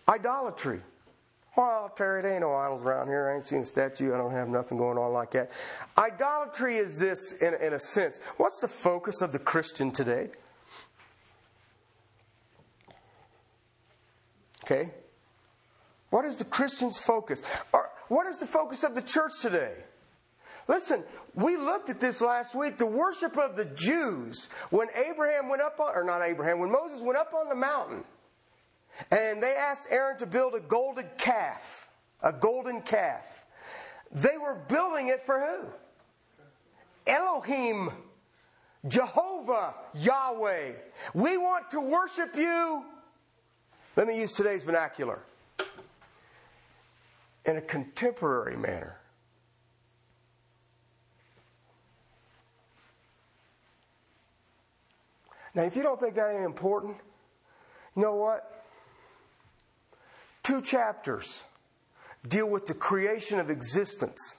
[0.06, 0.82] idolatry.
[1.56, 3.30] Well, Terry, there ain't no idols around here.
[3.30, 4.12] I ain't seen a statue.
[4.12, 5.50] I don't have nothing going on like that.
[5.96, 8.20] Idolatry is this, in, in a sense.
[8.36, 10.28] What's the focus of the Christian today?
[14.64, 14.90] Okay?
[16.08, 17.42] What is the Christian's focus?
[17.72, 19.74] Or what is the focus of the church today?
[20.68, 22.78] Listen, we looked at this last week.
[22.78, 27.02] The worship of the Jews, when Abraham went up on, or not Abraham, when Moses
[27.02, 28.04] went up on the mountain,
[29.10, 31.88] and they asked Aaron to build a golden calf,
[32.22, 33.44] a golden calf.
[34.10, 35.68] They were building it for who?
[37.06, 37.90] Elohim,
[38.88, 40.72] Jehovah, Yahweh.
[41.12, 42.84] We want to worship you.
[43.96, 45.20] Let me use today's vernacular
[47.44, 48.96] in a contemporary manner.
[55.54, 56.96] Now, if you don't think that ain't important,
[57.94, 58.64] you know what?
[60.42, 61.44] Two chapters
[62.26, 64.36] deal with the creation of existence.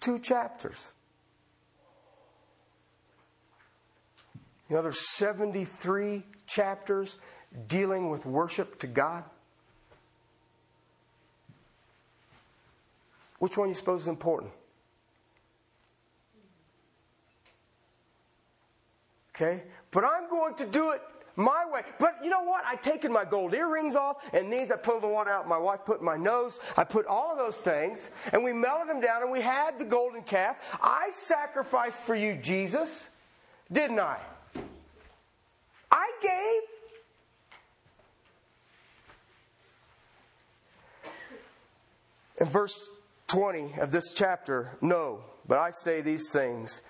[0.00, 0.92] Two chapters.
[4.70, 7.16] You know, there's 73 chapters
[7.68, 9.24] dealing with worship to God.
[13.38, 14.52] Which one do you suppose is important?
[19.34, 19.62] Okay?
[19.90, 21.02] But I'm going to do it
[21.36, 21.82] my way.
[21.98, 22.64] But you know what?
[22.64, 25.80] I've taken my gold earrings off, and these I pulled the one out my wife
[25.84, 26.58] put in my nose.
[26.76, 29.84] I put all of those things, and we melted them down, and we had the
[29.84, 30.56] golden calf.
[30.80, 33.10] I sacrificed for you, Jesus,
[33.70, 34.18] didn't I?
[35.90, 36.55] I gave.
[42.38, 42.90] In verse
[43.28, 46.82] 20 of this chapter, no, but I say these things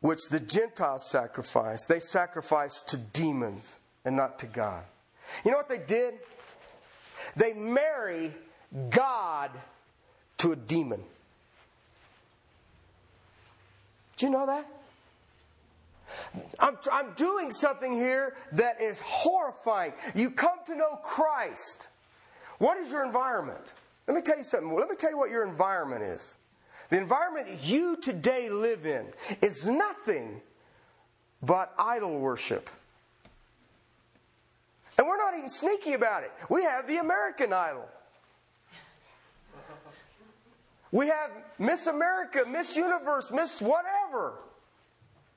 [0.00, 1.84] which the Gentiles sacrifice.
[1.84, 3.72] They sacrifice to demons
[4.04, 4.82] and not to God.
[5.44, 6.14] You know what they did?
[7.36, 8.32] They marry
[8.90, 9.50] God
[10.38, 11.02] to a demon.
[14.16, 14.66] Do you know that?
[16.58, 19.92] I'm, I'm doing something here that is horrifying.
[20.14, 21.88] You come to know Christ.
[22.58, 23.72] What is your environment?
[24.06, 24.74] Let me tell you something.
[24.74, 26.36] Let me tell you what your environment is.
[26.88, 29.06] The environment you today live in
[29.40, 30.40] is nothing
[31.40, 32.68] but idol worship.
[34.98, 36.32] And we're not even sneaky about it.
[36.48, 37.88] We have the American Idol.
[40.90, 44.34] We have Miss America, Miss Universe, Miss whatever.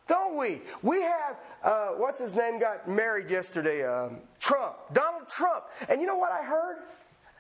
[0.08, 0.62] Don't we?
[0.84, 3.84] We have, uh, what's his name got married yesterday?
[3.86, 4.76] Um, Trump.
[4.94, 5.64] Donald Trump.
[5.88, 6.80] And you know what I heard?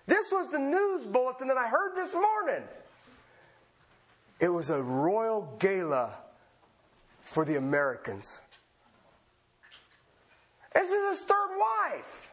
[0.08, 2.63] This was the news bulletin that I heard this morning.
[4.39, 6.13] It was a royal gala
[7.22, 8.41] for the Americans.
[10.74, 12.32] This is his third wife.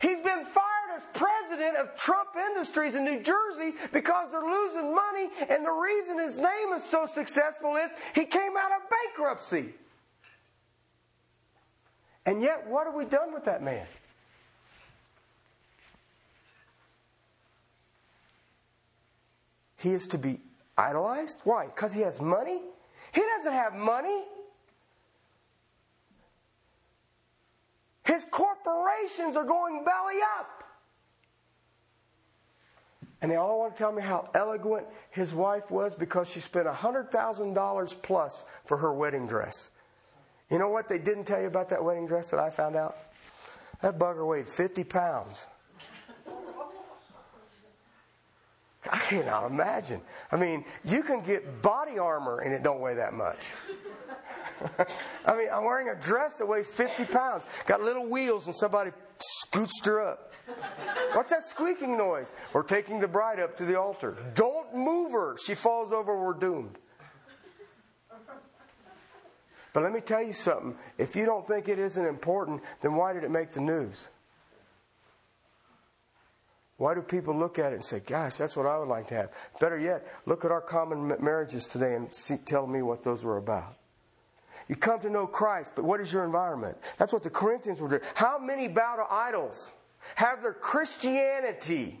[0.00, 5.28] He's been fired as president of Trump Industries in New Jersey because they're losing money,
[5.48, 9.74] and the reason his name is so successful is he came out of bankruptcy.
[12.24, 13.86] And yet, what have we done with that man?
[19.80, 20.40] He is to be
[20.76, 21.40] idolized.
[21.44, 21.64] Why?
[21.66, 22.60] Because he has money?
[23.12, 24.24] He doesn't have money.
[28.04, 30.64] His corporations are going belly up.
[33.22, 36.66] And they all want to tell me how eloquent his wife was because she spent
[36.66, 39.70] $100,000 plus for her wedding dress.
[40.50, 42.98] You know what they didn't tell you about that wedding dress that I found out?
[43.80, 45.46] That bugger weighed 50 pounds.
[48.92, 50.00] I cannot imagine.
[50.32, 53.52] I mean, you can get body armor and it don't weigh that much.
[55.26, 58.90] I mean, I'm wearing a dress that weighs 50 pounds, got little wheels, and somebody
[59.46, 60.32] scooched her up.
[61.12, 62.32] What's that squeaking noise?
[62.52, 64.16] We're taking the bride up to the altar.
[64.34, 65.36] Don't move her.
[65.38, 66.76] She falls over, we're doomed.
[69.72, 70.74] But let me tell you something.
[70.98, 74.08] If you don't think it isn't important, then why did it make the news?
[76.80, 79.14] Why do people look at it and say, gosh, that's what I would like to
[79.14, 79.30] have?
[79.60, 83.36] Better yet, look at our common marriages today and see, tell me what those were
[83.36, 83.76] about.
[84.66, 86.78] You come to know Christ, but what is your environment?
[86.96, 88.00] That's what the Corinthians were doing.
[88.14, 89.72] How many bow to idols?
[90.14, 92.00] Have their Christianity.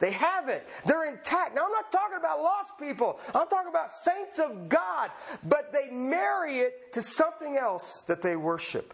[0.00, 0.66] They have it.
[0.84, 1.54] They're intact.
[1.54, 3.20] Now, I'm not talking about lost people.
[3.32, 5.12] I'm talking about saints of God.
[5.44, 8.92] But they marry it to something else that they worship.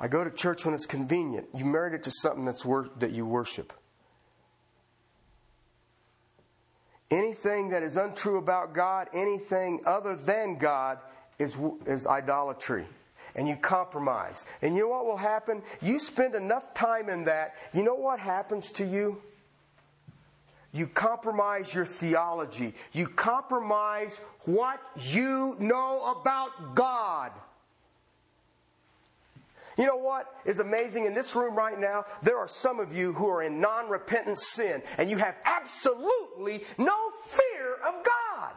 [0.00, 1.48] I go to church when it's convenient.
[1.54, 3.72] You married it to something that's wor- that you worship.
[7.10, 10.98] Anything that is untrue about God, anything other than God,
[11.38, 12.86] is, is idolatry.
[13.36, 14.46] And you compromise.
[14.62, 15.62] And you know what will happen?
[15.82, 19.20] You spend enough time in that, you know what happens to you?
[20.72, 22.74] You compromise your theology.
[22.92, 27.30] You compromise what you know about God.
[29.76, 32.04] You know what is amazing in this room right now?
[32.22, 36.62] There are some of you who are in non repentant sin, and you have absolutely
[36.78, 38.52] no fear of God.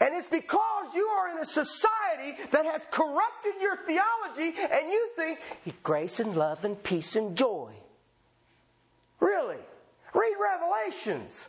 [0.00, 5.10] And it's because you are in a society that has corrupted your theology, and you
[5.16, 5.38] think
[5.82, 7.72] grace and love and peace and joy.
[9.20, 9.56] Really?
[10.12, 11.48] Read Revelations.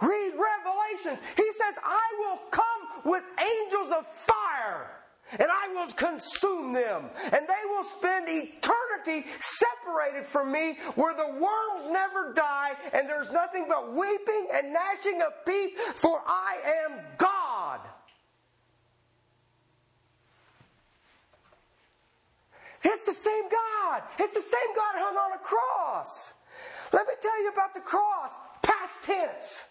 [0.00, 1.18] Read Revelations.
[1.36, 4.90] He says, I will come with angels of fire
[5.38, 11.28] and I will consume them, and they will spend eternity separated from me where the
[11.28, 17.00] worms never die, and there's nothing but weeping and gnashing of teeth, for I am
[17.18, 17.80] God.
[22.82, 24.02] It's the same God.
[24.18, 26.34] It's the same God hung on a cross.
[26.92, 28.32] Let me tell you about the cross.
[28.62, 29.64] Past tense.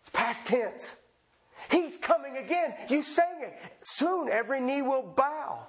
[0.00, 0.96] It's past tense.
[1.70, 2.74] He's coming again.
[2.88, 3.54] You sang it.
[3.82, 5.66] Soon every knee will bow.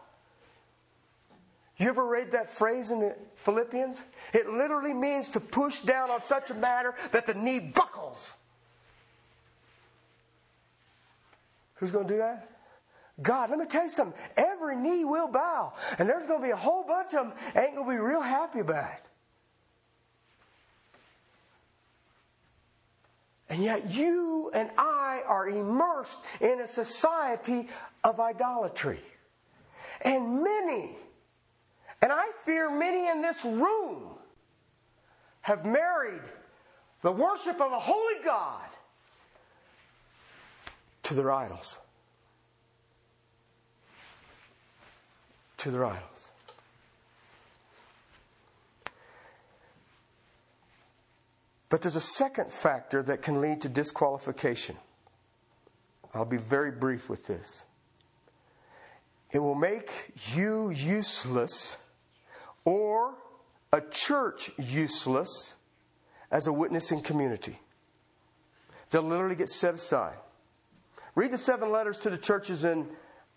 [1.78, 4.02] You ever read that phrase in the Philippians?
[4.34, 8.34] It literally means to push down on such a matter that the knee buckles.
[11.76, 12.50] Who's going to do that?
[13.22, 14.20] God, let me tell you something.
[14.38, 15.74] Every knee will bow.
[15.98, 18.22] And there's going to be a whole bunch of them ain't going to be real
[18.22, 19.08] happy about it.
[23.52, 27.68] And yet you and I are immersed in a society
[28.02, 29.02] of idolatry.
[30.00, 30.96] And many,
[32.02, 34.04] and I fear many in this room,
[35.42, 36.22] have married
[37.02, 38.70] the worship of a holy God
[41.04, 41.78] to their idols.
[45.58, 46.31] To their idols.
[51.72, 54.76] But there's a second factor that can lead to disqualification.
[56.14, 57.64] I'll be very brief with this.
[59.32, 61.78] It will make you useless
[62.66, 63.14] or
[63.72, 65.56] a church useless
[66.30, 67.58] as a witnessing community.
[68.90, 70.18] They'll literally get set aside.
[71.16, 72.86] Read the seven letters to the churches in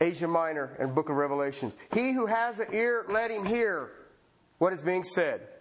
[0.00, 1.76] Asia Minor and Book of Revelations.
[1.92, 3.92] He who has an ear, let him hear
[4.58, 5.53] what is being said.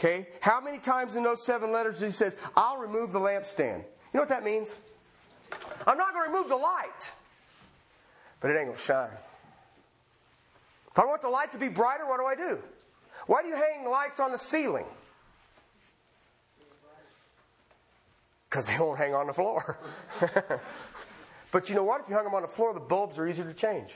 [0.00, 0.26] Okay?
[0.40, 3.80] How many times in those seven letters does he says, I'll remove the lampstand?
[3.80, 4.74] You know what that means?
[5.86, 7.12] I'm not going to remove the light,
[8.40, 9.10] but it ain't going to shine.
[10.90, 12.58] If I want the light to be brighter, what do I do?
[13.26, 14.86] Why do you hang lights on the ceiling?
[18.48, 19.78] Because they won't hang on the floor.
[21.52, 22.00] but you know what?
[22.00, 23.94] If you hung them on the floor, the bulbs are easier to change.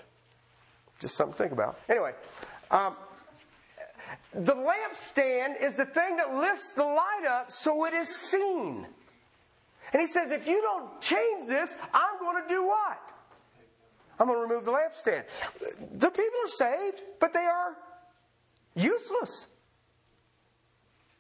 [1.01, 1.81] Just something to think about.
[1.89, 2.13] Anyway,
[2.71, 2.95] um,
[4.33, 8.87] the lampstand is the thing that lifts the light up so it is seen.
[9.93, 13.01] And he says, if you don't change this, I'm going to do what?
[14.19, 15.25] I'm going to remove the lampstand.
[15.93, 17.77] The people are saved, but they are
[18.75, 19.47] useless.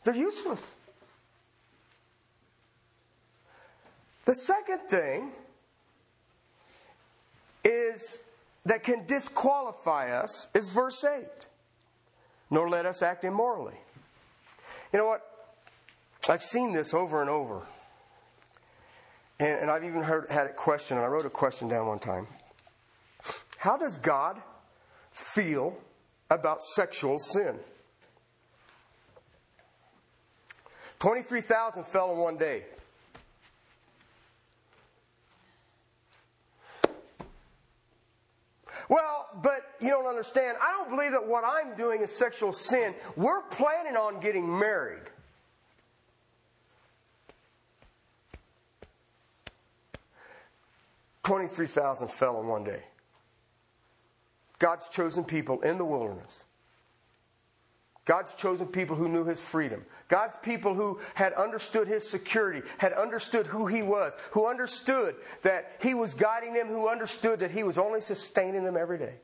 [0.04, 0.60] They're useless.
[4.24, 5.32] The second thing
[7.64, 8.18] is
[8.64, 11.24] that can disqualify us is verse 8
[12.50, 13.74] nor let us act immorally.
[14.92, 15.22] You know what?
[16.28, 17.62] I've seen this over and over.
[19.38, 21.98] And, and I've even heard, had a question, and I wrote a question down one
[21.98, 22.26] time.
[23.58, 24.40] How does God
[25.10, 25.76] feel
[26.30, 27.58] about sexual sin?
[30.98, 32.62] 23,000 fell in one day.
[38.88, 40.56] Well, but you don't understand.
[40.60, 42.94] I don't believe that what I'm doing is sexual sin.
[43.16, 45.02] We're planning on getting married.
[51.22, 52.80] Twenty-three thousand fell in one day.
[54.58, 56.44] God's chosen people in the wilderness.
[58.04, 59.86] God's chosen people who knew his freedom.
[60.08, 65.72] God's people who had understood his security, had understood who he was, who understood that
[65.80, 69.14] he was guiding them, who understood that he was only sustaining them every day.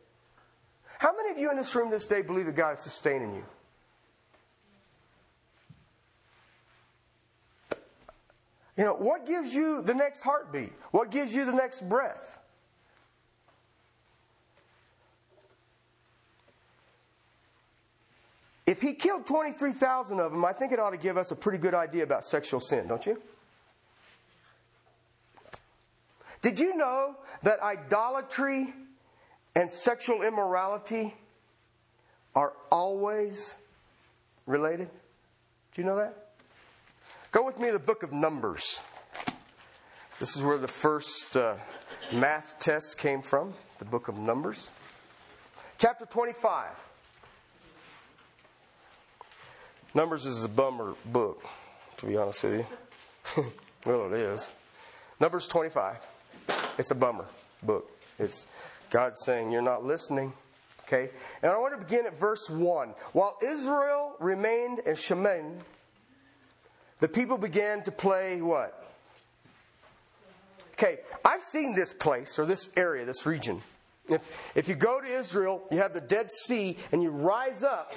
[1.01, 3.43] How many of you in this room this day believe that God is sustaining you?
[8.77, 10.75] You know, what gives you the next heartbeat?
[10.91, 12.39] What gives you the next breath?
[18.67, 21.57] If he killed 23,000 of them, I think it ought to give us a pretty
[21.57, 23.23] good idea about sexual sin, don't you?
[26.43, 28.75] Did you know that idolatry
[29.55, 31.15] and sexual immorality
[32.35, 33.55] are always
[34.47, 34.89] related?
[35.75, 36.31] Do you know that?
[37.33, 38.83] Go with me to the book of Numbers.
[40.19, 41.55] This is where the first uh,
[42.13, 44.71] math test came from, the book of Numbers.
[45.79, 46.69] Chapter 25.
[49.95, 51.45] Numbers is a bummer book,
[51.97, 52.67] to be honest with
[53.37, 53.47] you.
[53.87, 54.51] well, it is.
[55.19, 55.97] Numbers 25.
[56.79, 57.27] It's a bummer
[57.63, 57.91] book.
[58.19, 58.47] It's
[58.91, 60.33] God saying, You're not listening.
[60.83, 61.11] Okay?
[61.43, 62.95] And I want to begin at verse 1.
[63.13, 65.59] While Israel remained in Shittim,
[66.99, 68.77] the people began to play what?
[70.73, 73.61] Okay, I've seen this place or this area, this region.
[74.09, 77.93] If, if you go to Israel, you have the Dead Sea, and you rise up,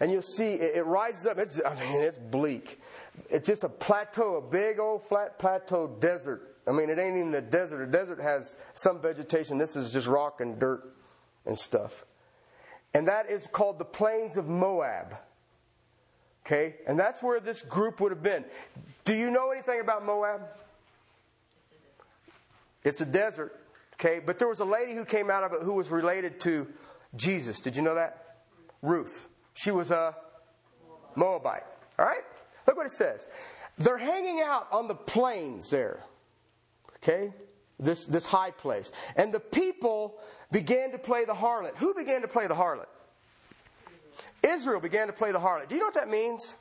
[0.00, 1.38] and you'll see it, it rises up.
[1.38, 2.80] It's, I mean, it's bleak.
[3.30, 6.55] It's just a plateau, a big old flat plateau desert.
[6.66, 7.82] I mean, it ain't even a desert.
[7.82, 9.58] A desert has some vegetation.
[9.58, 10.82] This is just rock and dirt
[11.44, 12.04] and stuff.
[12.92, 15.14] And that is called the Plains of Moab.
[16.44, 16.76] Okay?
[16.86, 18.44] And that's where this group would have been.
[19.04, 20.42] Do you know anything about Moab?
[22.82, 23.54] It's a desert.
[23.94, 24.20] Okay?
[24.24, 26.66] But there was a lady who came out of it who was related to
[27.14, 27.60] Jesus.
[27.60, 28.38] Did you know that?
[28.82, 29.28] Ruth.
[29.54, 30.16] She was a
[31.14, 31.64] Moabite.
[31.98, 32.24] All right?
[32.66, 33.28] Look what it says.
[33.78, 36.00] They're hanging out on the plains there.
[37.06, 37.32] Okay?
[37.78, 38.90] This, this high place.
[39.16, 40.18] And the people
[40.50, 41.76] began to play the harlot.
[41.76, 42.86] Who began to play the harlot?
[44.42, 45.68] Israel began to play the harlot.
[45.68, 46.56] Do you know what that means?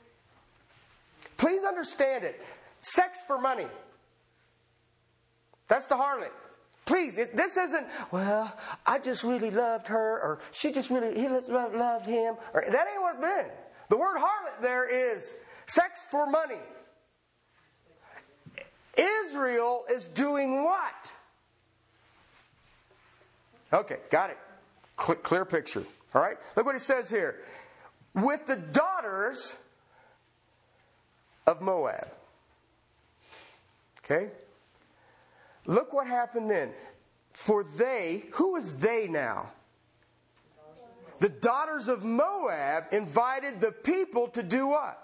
[1.38, 2.42] Please understand it.
[2.80, 3.68] Sex for money.
[5.68, 6.32] That's the harlot.
[6.86, 8.54] Please, this isn't, well,
[8.86, 12.88] I just really loved her, or she just really, he loved, loved him, or that
[12.92, 13.48] ain't what it's been.
[13.90, 15.36] The word harlot there is
[15.66, 16.60] sex for money.
[18.98, 21.12] Israel is doing what?
[23.74, 24.38] Okay, got it.
[24.96, 25.84] Clear, picture.
[26.14, 26.38] All right?
[26.56, 27.36] Look what he says here.
[28.14, 29.56] With the daughters
[31.46, 32.08] of Moab.
[34.00, 34.30] Okay?
[35.66, 36.72] Look what happened then.
[37.34, 39.52] For they, who is they now?
[41.20, 45.02] The daughters of Moab invited the people to do what?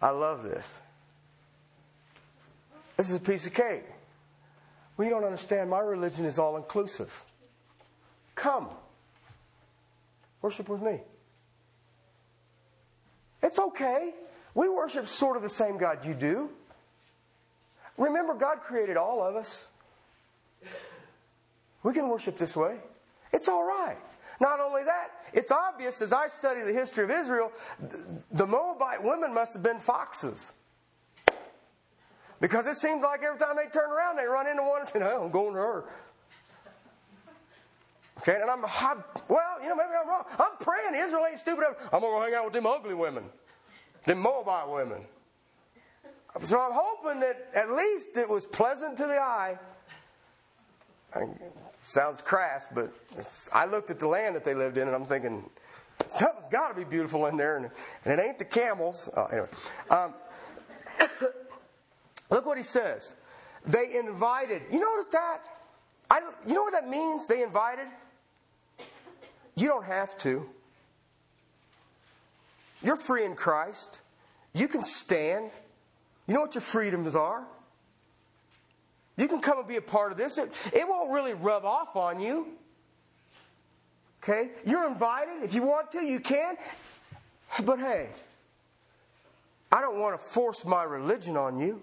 [0.00, 0.80] I love this.
[2.96, 3.84] This is a piece of cake.
[4.98, 5.70] You don't understand.
[5.70, 7.24] My religion is all inclusive.
[8.34, 8.68] Come.
[10.42, 11.00] Worship with me.
[13.42, 14.12] It's okay.
[14.54, 16.50] We worship sort of the same God you do.
[17.96, 19.66] Remember, God created all of us.
[21.82, 22.76] We can worship this way.
[23.32, 23.98] It's all right.
[24.40, 27.52] Not only that, it's obvious as I study the history of Israel,
[28.30, 30.52] the Moabite women must have been foxes.
[32.40, 35.02] Because it seems like every time they turn around, they run into one and say,
[35.02, 35.84] I'm going to her.
[38.18, 40.24] Okay, and I'm, I'm, well, you know, maybe I'm wrong.
[40.38, 41.64] I'm praying Israel ain't stupid.
[41.92, 43.24] I'm going to go hang out with them ugly women,
[44.06, 45.02] them Moabite women.
[46.42, 49.58] So I'm hoping that at least it was pleasant to the eye.
[51.14, 51.26] I,
[51.82, 52.92] sounds crass, but
[53.52, 55.48] I looked at the land that they lived in and I'm thinking,
[56.06, 57.70] something's got to be beautiful in there, and,
[58.04, 59.08] and, it ain't the camels.
[59.16, 59.48] Oh, anyway.
[59.90, 60.14] Um,
[62.30, 63.14] look what he says.
[63.66, 64.62] They invited.
[64.70, 65.40] You notice that?
[66.10, 67.26] I, you know what that means?
[67.26, 67.86] They invited?
[69.56, 70.48] You don't have to.
[72.82, 74.00] You're free in Christ.
[74.54, 75.50] You can stand.
[76.26, 77.44] You know what your freedoms are?
[79.18, 80.38] You can come and be a part of this.
[80.38, 82.46] It, it won't really rub off on you.
[84.22, 84.50] Okay?
[84.64, 85.42] You're invited.
[85.42, 86.56] If you want to, you can.
[87.64, 88.10] But hey,
[89.72, 91.82] I don't want to force my religion on you.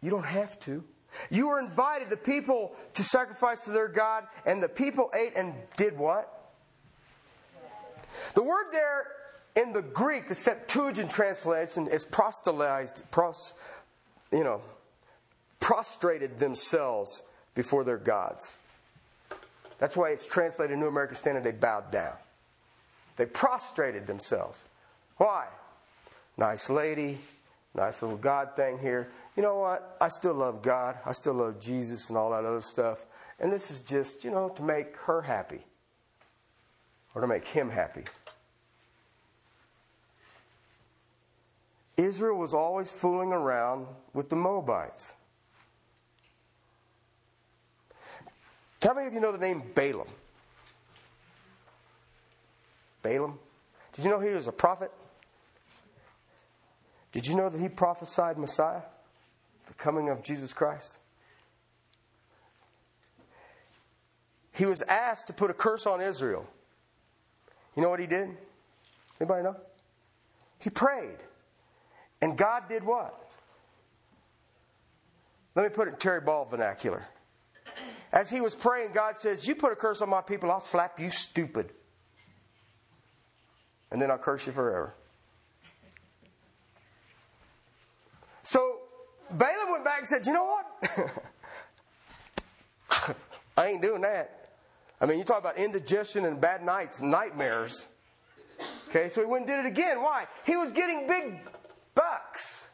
[0.00, 0.82] You don't have to.
[1.30, 5.54] You were invited, the people, to sacrifice to their God, and the people ate and
[5.76, 6.52] did what?
[8.34, 9.06] The word there
[9.56, 13.54] in the Greek, the Septuagint translation, is proselytized, pros,
[14.32, 14.62] you know,
[15.64, 17.22] prostrated themselves
[17.54, 18.58] before their gods.
[19.78, 22.12] That's why it's translated in New American Standard, they bowed down.
[23.16, 24.62] They prostrated themselves.
[25.16, 25.46] Why?
[26.36, 27.18] Nice lady,
[27.74, 29.10] nice little God thing here.
[29.38, 29.96] You know what?
[30.02, 30.98] I still love God.
[31.06, 33.06] I still love Jesus and all that other stuff.
[33.40, 35.64] And this is just, you know, to make her happy
[37.14, 38.04] or to make him happy.
[41.96, 45.14] Israel was always fooling around with the Moabites.
[48.84, 50.08] How many of you know the name Balaam?
[53.02, 53.38] Balaam?
[53.94, 54.90] Did you know he was a prophet?
[57.10, 58.82] Did you know that he prophesied Messiah,
[59.68, 60.98] the coming of Jesus Christ?
[64.52, 66.46] He was asked to put a curse on Israel.
[67.76, 68.36] You know what he did?
[69.18, 69.56] Anybody know?
[70.58, 71.18] He prayed.
[72.20, 73.18] And God did what?
[75.54, 77.02] Let me put it in Terry Ball vernacular.
[78.12, 81.00] As he was praying, God says, You put a curse on my people, I'll slap
[81.00, 81.72] you stupid.
[83.90, 84.94] And then I'll curse you forever.
[88.42, 88.80] So
[89.30, 90.66] Balaam went back and said, You know what?
[93.56, 94.50] I ain't doing that.
[95.00, 97.86] I mean, you talk about indigestion and bad nights, nightmares.
[98.88, 100.02] Okay, so he went and did it again.
[100.02, 100.26] Why?
[100.46, 101.40] He was getting big
[101.94, 102.68] bucks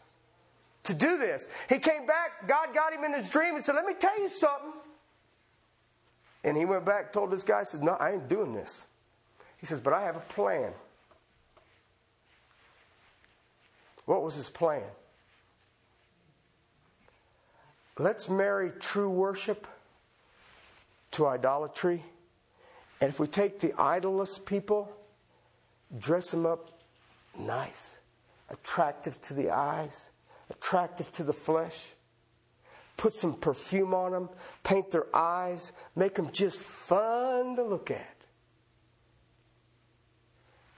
[0.84, 1.48] to do this.
[1.68, 4.28] He came back, God got him in his dream and said, Let me tell you
[4.28, 4.72] something.
[6.43, 8.86] And he went back, told this guy, says, No, I ain't doing this.
[9.59, 10.72] He says, But I have a plan.
[14.07, 14.82] What was his plan?
[17.99, 19.66] Let's marry true worship
[21.12, 22.03] to idolatry.
[23.01, 24.91] And if we take the idolist people,
[25.99, 26.80] dress them up
[27.38, 27.99] nice,
[28.49, 30.11] attractive to the eyes,
[30.49, 31.93] attractive to the flesh,
[33.01, 34.28] put some perfume on them,
[34.62, 38.16] paint their eyes, make them just fun to look at,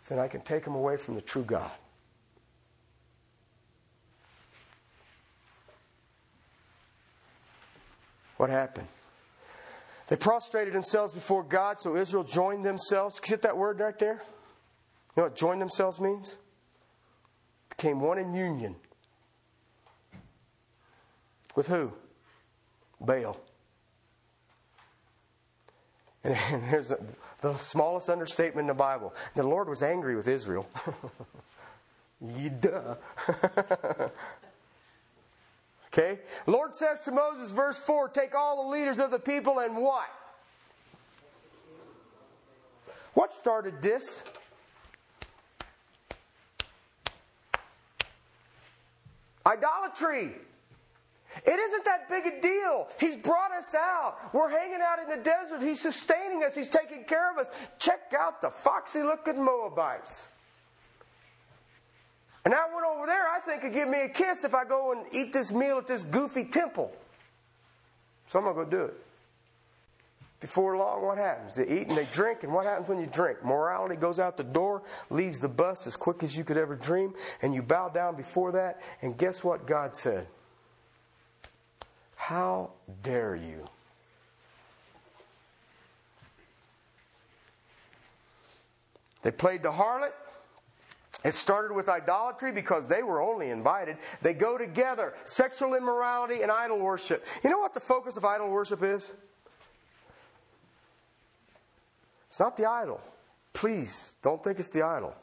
[0.09, 1.73] then I can take them away from the true God.
[8.37, 8.87] What happened?
[10.07, 13.19] They prostrated themselves before God, so Israel joined themselves.
[13.19, 14.23] Get that word right there?
[15.17, 16.37] You know what join themselves means?
[17.71, 18.77] Became one in union.
[21.57, 21.93] With who?
[23.05, 23.37] Baal.
[26.25, 26.99] And, here's a,
[27.41, 29.13] the smallest understatement in the Bible.
[29.35, 30.69] The Lord was angry with Israel.
[32.21, 32.95] you duh.
[35.93, 36.21] Okay?
[36.47, 40.09] Lord says to Moses, verse 4 take all the leaders of the people and what?
[43.15, 44.25] What started this?
[49.45, 50.33] Idolatry.
[51.47, 52.89] It isn't that big a deal.
[53.01, 54.17] He's brought us out.
[54.33, 55.63] We're hanging out in the desert.
[55.63, 56.55] He's sustaining us.
[56.55, 57.51] He's taking care of us.
[57.79, 60.29] Check out the foxy looking Moabites.
[62.45, 64.93] And I one over there, I think, could give me a kiss if I go
[64.93, 66.93] and eat this meal at this goofy temple.
[68.27, 68.95] So I'm going to go do it.
[70.41, 71.55] Before long, what happens?
[71.55, 73.45] They eat and they drink, and what happens when you drink?
[73.45, 77.15] Morality goes out the door, leaves the bus as quick as you could ever dream,
[77.43, 80.27] and you bow down before that, and guess what God said?
[82.33, 82.71] How
[83.03, 83.63] dare you?
[89.21, 90.13] They played the harlot.
[91.27, 93.99] It started with idolatry because they were only invited.
[94.23, 97.27] They go together sexual immorality and idol worship.
[97.45, 99.13] You know what the focus of idol worship is?
[102.29, 103.03] It's not the idol.
[103.53, 105.15] Please don't think it's the idol.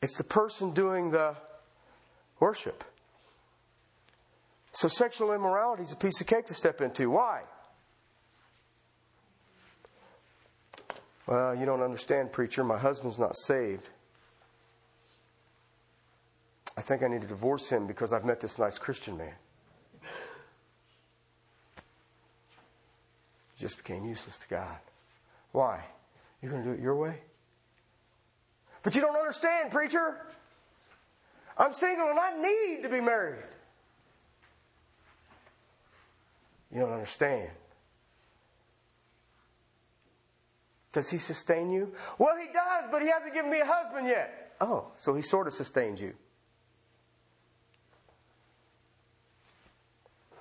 [0.00, 1.34] It's the person doing the
[2.40, 2.84] worship.
[4.74, 7.08] So sexual immorality is a piece of cake to step into.
[7.08, 7.42] Why?
[11.26, 12.64] Well, you don't understand, preacher.
[12.64, 13.88] My husband's not saved.
[16.76, 19.34] I think I need to divorce him because I've met this nice Christian man.
[23.56, 24.78] Just became useless to God.
[25.52, 25.84] Why?
[26.42, 27.20] You're going to do it your way?
[28.82, 30.26] But you don't understand, preacher.
[31.56, 33.53] I'm single and I need to be married.
[36.74, 37.48] You don't understand.
[40.92, 41.92] Does he sustain you?
[42.18, 44.54] Well, he does, but he hasn't given me a husband yet.
[44.60, 46.14] Oh, so he sort of sustains you.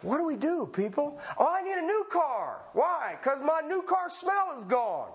[0.02, 1.20] What do we do, people?
[1.38, 2.62] Oh, I need a new car.
[2.74, 3.16] Why?
[3.20, 5.12] Because my new car smell is gone.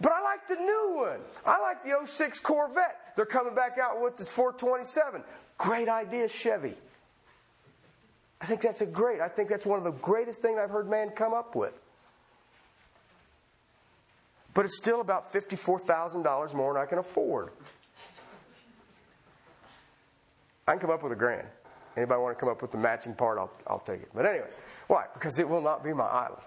[0.00, 1.20] But I like the new one.
[1.44, 3.14] I like the 06 Corvette.
[3.16, 5.22] They're coming back out with this 427.
[5.58, 6.76] Great idea, Chevy.
[8.42, 9.20] I think that's a great.
[9.20, 11.72] I think that's one of the greatest things I've heard man come up with.
[14.52, 17.50] But it's still about $54,000 more than I can afford.
[20.66, 21.46] I can come up with a grand.
[21.96, 23.38] Anybody want to come up with the matching part?
[23.38, 24.08] I'll, I'll take it.
[24.14, 24.48] But anyway,
[24.88, 25.06] why?
[25.14, 26.40] Because it will not be my idol.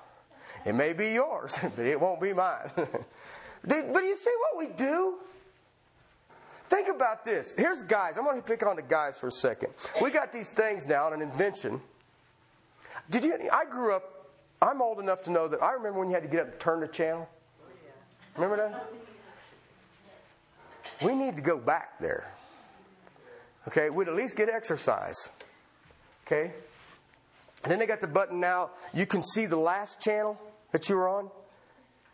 [0.66, 2.70] It may be yours, but it won't be mine.
[2.76, 5.16] but do you see what we do?
[6.70, 7.54] Think about this.
[7.56, 8.18] Here's guys.
[8.18, 9.74] I'm going to pick on the guys for a second.
[10.02, 11.82] We got these things now, an invention.
[13.10, 13.38] Did you?
[13.52, 14.30] I grew up.
[14.62, 16.60] I'm old enough to know that I remember when you had to get up and
[16.60, 17.30] turn the channel.
[18.36, 18.92] Remember that?
[21.04, 22.26] We need to go back there.
[23.68, 25.30] Okay, we'd at least get exercise.
[26.26, 26.52] Okay?
[27.64, 30.40] And then they got the button now, you can see the last channel
[30.72, 31.30] that you were on.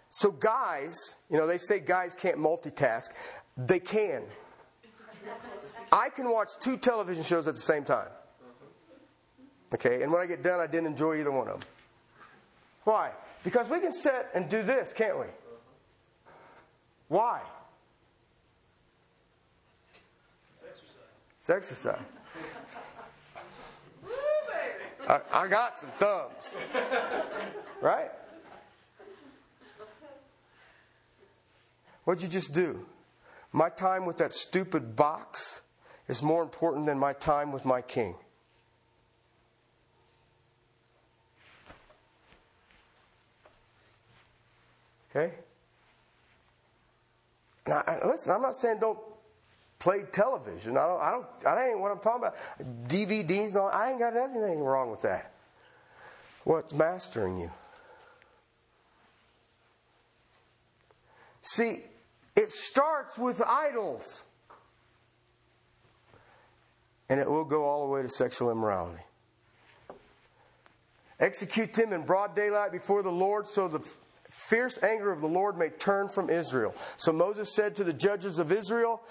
[0.09, 3.09] So, guys, you know, they say guys can't multitask.
[3.57, 4.23] They can.
[5.91, 8.07] I can watch two television shows at the same time.
[9.73, 11.69] Okay, and when I get done, I didn't enjoy either one of them.
[12.83, 13.11] Why?
[13.43, 15.27] Because we can sit and do this, can't we?
[17.07, 17.41] Why?
[21.37, 21.99] It's exercise.
[25.07, 26.57] I, I got some thumbs.
[27.81, 28.11] Right?
[32.03, 32.85] What'd you just do?
[33.51, 35.61] My time with that stupid box
[36.07, 38.15] is more important than my time with my king.
[45.09, 45.33] Okay?
[47.67, 48.99] Now, listen, I'm not saying don't
[49.77, 50.77] play television.
[50.77, 52.87] I don't, I don't, that ain't what I'm talking about.
[52.87, 55.33] DVDs, I ain't got anything wrong with that.
[56.43, 57.51] What's mastering you?
[61.41, 61.83] See,
[62.41, 64.23] it starts with idols.
[67.09, 69.03] And it will go all the way to sexual immorality.
[71.19, 73.85] Execute them in broad daylight before the Lord so the
[74.29, 76.73] fierce anger of the Lord may turn from Israel.
[76.97, 79.01] So Moses said to the judges of Israel,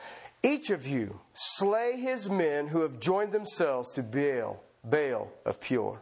[0.42, 6.00] Each of you slay his men who have joined themselves to Baal, Baal of Peor.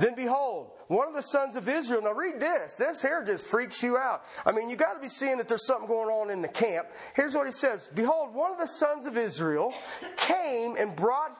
[0.00, 2.00] Then behold, one of the sons of Israel.
[2.02, 2.72] Now read this.
[2.74, 4.24] This here just freaks you out.
[4.46, 6.88] I mean, you got to be seeing that there's something going on in the camp.
[7.14, 9.74] Here's what he says Behold, one of the sons of Israel
[10.16, 11.38] came and brought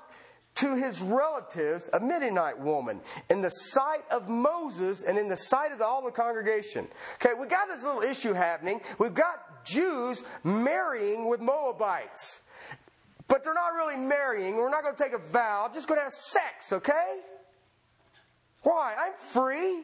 [0.56, 3.00] to his relatives a Midianite woman
[3.30, 6.86] in the sight of Moses and in the sight of the, all the congregation.
[7.14, 8.82] Okay, we got this little issue happening.
[8.98, 12.42] We've got Jews marrying with Moabites.
[13.26, 14.56] But they're not really marrying.
[14.56, 15.70] We're not going to take a vow.
[15.72, 17.20] Just going to have sex, okay?
[18.62, 18.94] Why?
[18.98, 19.82] I'm free.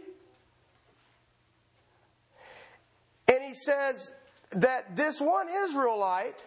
[3.28, 4.12] And he says
[4.52, 6.42] that this one Israelite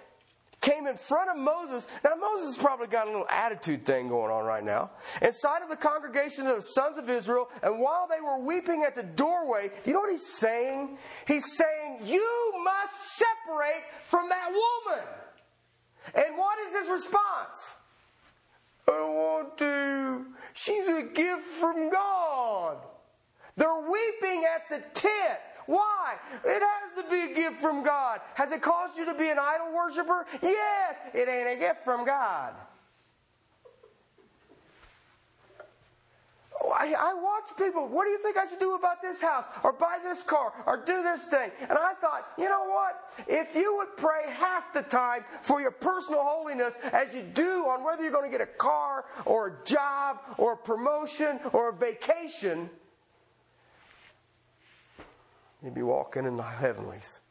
[0.62, 1.88] came in front of Moses.
[2.04, 4.92] Now, Moses probably got a little attitude thing going on right now.
[5.22, 8.96] Inside of the congregation of the sons of Israel, and while they were weeping at
[8.96, 10.98] the doorway, do you know what he's saying?
[11.28, 15.06] He's saying, You must separate from that woman.
[16.14, 17.76] And what is his response?
[18.90, 20.26] I don't want to.
[20.54, 22.78] She's a gift from God.
[23.56, 25.40] They're weeping at the tent.
[25.68, 26.16] Why?
[26.44, 28.22] It has to be a gift from God.
[28.34, 30.26] Has it caused you to be an idol worshiper?
[30.42, 32.56] Yes, it ain't a gift from God.
[36.62, 39.46] I, I watch people, what do you think I should do about this house?
[39.64, 40.54] Or buy this car?
[40.66, 41.52] Or do this thing?
[41.62, 43.02] And I thought, you know what?
[43.28, 47.84] If you would pray half the time for your personal holiness as you do on
[47.84, 51.74] whether you're going to get a car or a job or a promotion or a
[51.74, 52.70] vacation,
[55.64, 57.22] you'd be walking in the heavenlies.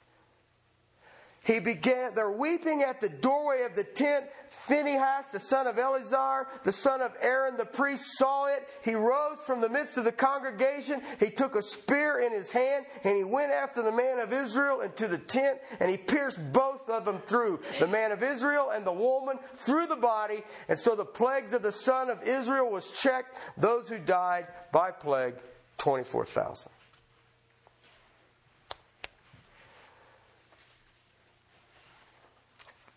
[1.49, 4.26] He began, they're weeping at the doorway of the tent.
[4.51, 8.68] Phinehas, the son of Eleazar, the son of Aaron the priest, saw it.
[8.84, 11.01] He rose from the midst of the congregation.
[11.18, 14.82] He took a spear in his hand and he went after the man of Israel
[14.82, 18.86] into the tent and he pierced both of them through, the man of Israel and
[18.86, 20.42] the woman, through the body.
[20.68, 23.38] And so the plagues of the son of Israel was checked.
[23.57, 25.36] Those who died by plague,
[25.78, 26.70] 24,000.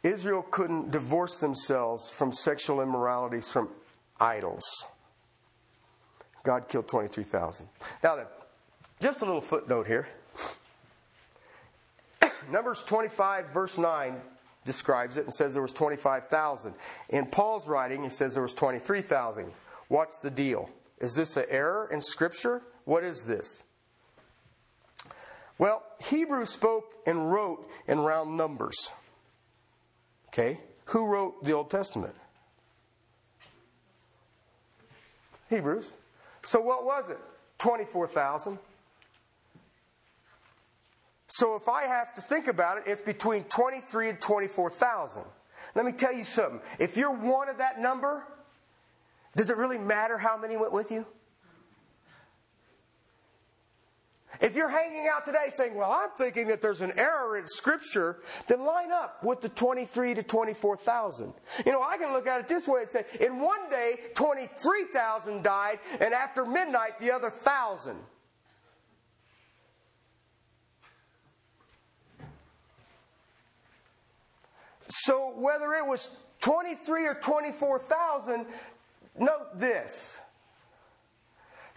[0.04, 3.70] Israel couldn't divorce themselves from sexual immoralities from
[4.20, 4.64] idols.
[6.44, 7.68] God killed 23,000.
[8.04, 8.26] Now then,
[9.00, 10.08] just a little footnote here.
[12.52, 14.16] Numbers 25, verse 9
[14.66, 16.74] describes it and says there was 25,000.
[17.10, 19.52] In Paul's writing, he says there was 23,000.
[19.88, 20.70] What's the deal?
[21.00, 22.62] Is this an error in Scripture?
[22.86, 23.64] What is this?
[25.58, 28.92] Well, Hebrew spoke and wrote in round numbers.
[30.34, 30.60] Okay?
[30.86, 32.16] Who wrote the Old Testament?
[35.50, 35.92] Hebrews.
[36.44, 37.20] So what was it?
[37.60, 38.58] 24,000.
[41.28, 45.24] So if I have to think about it, it's between 23 and 24,000.
[45.76, 46.62] Let me tell you something.
[46.80, 48.26] If you're one of that number,
[49.36, 51.06] does it really matter how many went with you?
[54.40, 58.20] If you're hanging out today saying, Well, I'm thinking that there's an error in Scripture,
[58.48, 61.34] then line up with the 23 to 24,000.
[61.66, 65.44] You know, I can look at it this way and say, In one day, 23,000
[65.44, 67.98] died, and after midnight, the other thousand.
[74.88, 76.10] So whether it was
[76.42, 78.46] 23 or 24,000,
[79.18, 80.20] note this.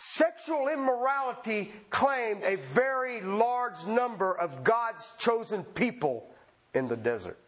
[0.07, 6.29] Sexual immorality claimed a very large number of God's chosen people
[6.75, 7.39] in the desert.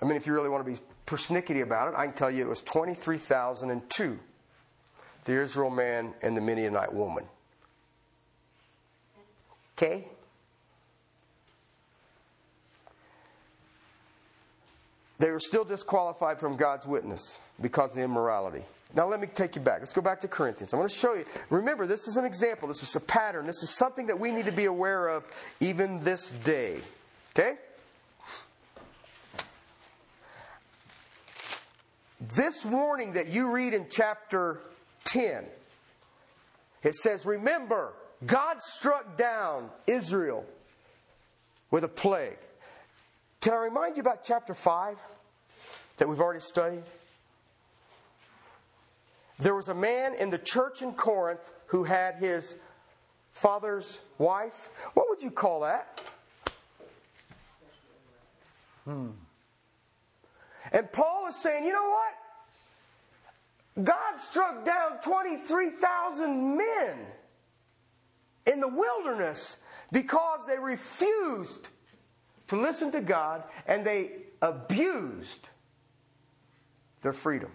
[0.00, 2.42] I mean, if you really want to be persnickety about it, I can tell you
[2.42, 4.18] it was 23,002
[5.24, 7.24] the Israel man and the Midianite woman.
[9.76, 10.08] Okay?
[15.18, 18.62] They were still disqualified from God's witness because of the immorality.
[18.94, 19.80] Now, let me take you back.
[19.80, 20.72] Let's go back to Corinthians.
[20.72, 21.26] I want to show you.
[21.50, 22.68] Remember, this is an example.
[22.68, 23.46] This is a pattern.
[23.46, 25.24] This is something that we need to be aware of
[25.60, 26.78] even this day.
[27.36, 27.56] Okay?
[32.20, 34.60] This warning that you read in chapter
[35.04, 35.44] 10,
[36.82, 37.92] it says, Remember,
[38.24, 40.46] God struck down Israel
[41.70, 42.38] with a plague.
[43.40, 44.98] Can I remind you about chapter 5
[45.98, 46.82] that we've already studied?
[49.38, 52.56] There was a man in the church in Corinth who had his
[53.30, 54.68] father's wife.
[54.94, 56.00] What would you call that?
[58.84, 59.10] Hmm.
[60.72, 63.84] And Paul is saying, you know what?
[63.84, 66.96] God struck down 23,000 men
[68.46, 69.58] in the wilderness
[69.92, 71.68] because they refused
[72.48, 74.10] to listen to God and they
[74.42, 75.48] abused
[77.02, 77.50] their freedom.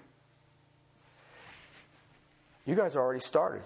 [2.65, 3.63] You guys already started.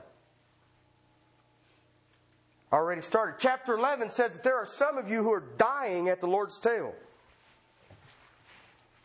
[2.73, 3.35] Already started.
[3.39, 6.59] Chapter 11 says that there are some of you who are dying at the Lord's
[6.59, 6.95] table.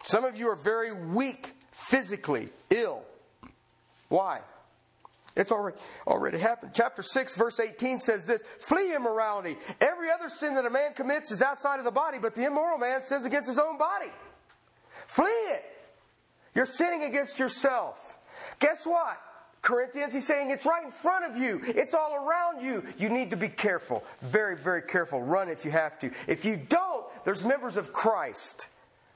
[0.03, 3.03] Some of you are very weak physically, ill.
[4.09, 4.41] Why?
[5.35, 6.73] It's already, already happened.
[6.75, 9.57] Chapter 6, verse 18 says this Flee immorality.
[9.81, 12.79] Every other sin that a man commits is outside of the body, but the immoral
[12.79, 14.11] man sins against his own body.
[15.07, 15.65] Flee it.
[16.55, 18.17] You're sinning against yourself.
[18.59, 19.19] Guess what?
[19.63, 21.61] Corinthians, he's saying it's right in front of you.
[21.65, 22.85] It's all around you.
[22.99, 24.05] You need to be careful.
[24.21, 25.23] Very, very careful.
[25.23, 26.11] Run if you have to.
[26.27, 28.67] If you don't, there's members of Christ.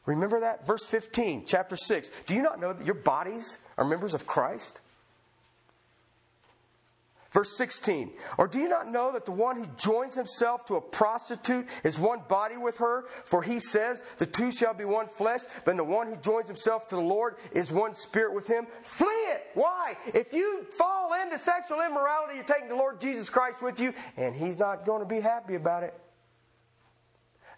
[0.06, 0.64] Remember that?
[0.64, 2.10] Verse 15, chapter 6.
[2.26, 4.80] Do you not know that your bodies are members of Christ?
[7.36, 10.80] Verse 16, or do you not know that the one who joins himself to a
[10.80, 13.04] prostitute is one body with her?
[13.24, 15.42] For he says, the two shall be one flesh.
[15.66, 18.66] Then the one who joins himself to the Lord is one spirit with him.
[18.80, 19.48] Flee it.
[19.52, 19.98] Why?
[20.14, 24.34] If you fall into sexual immorality, you're taking the Lord Jesus Christ with you, and
[24.34, 25.92] he's not going to be happy about it.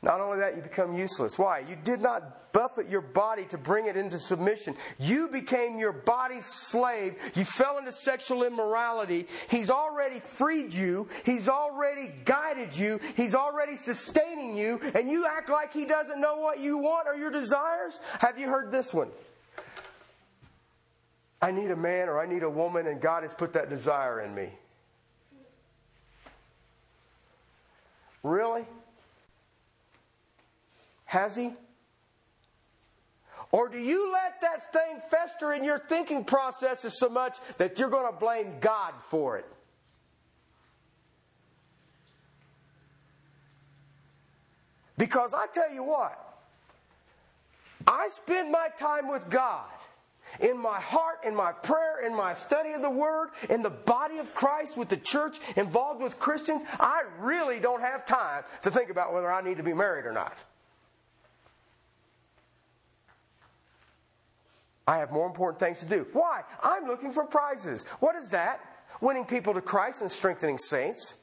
[0.03, 1.39] Not only that, you become useless.
[1.39, 1.61] Why?
[1.61, 4.77] You did not buffet your body to bring it into submission.
[4.99, 7.17] You became your body's slave.
[7.35, 9.27] You fell into sexual immorality.
[9.49, 11.09] He's already freed you.
[11.25, 13.01] He's already guided you.
[13.17, 14.81] He's already sustaining you.
[14.95, 18.01] And you act like He doesn't know what you want or your desires?
[18.21, 19.11] Have you heard this one?
[21.43, 24.21] I need a man or I need a woman, and God has put that desire
[24.21, 24.51] in me.
[28.23, 28.65] Really?
[31.09, 31.53] Has he?
[33.51, 37.89] Or do you let that thing fester in your thinking processes so much that you're
[37.89, 39.47] going to blame God for it?
[44.99, 46.41] Because I tell you what,
[47.87, 49.65] I spend my time with God
[50.41, 54.19] in my heart, in my prayer, in my study of the Word, in the body
[54.19, 56.61] of Christ, with the church, involved with Christians.
[56.79, 60.13] I really don't have time to think about whether I need to be married or
[60.13, 60.37] not.
[64.89, 66.07] I have more important things to do.
[66.15, 66.45] Why?
[66.63, 67.85] I'm looking for prizes.
[68.01, 68.61] What is that?
[69.03, 71.17] Winning people to Christ and strengthening saints.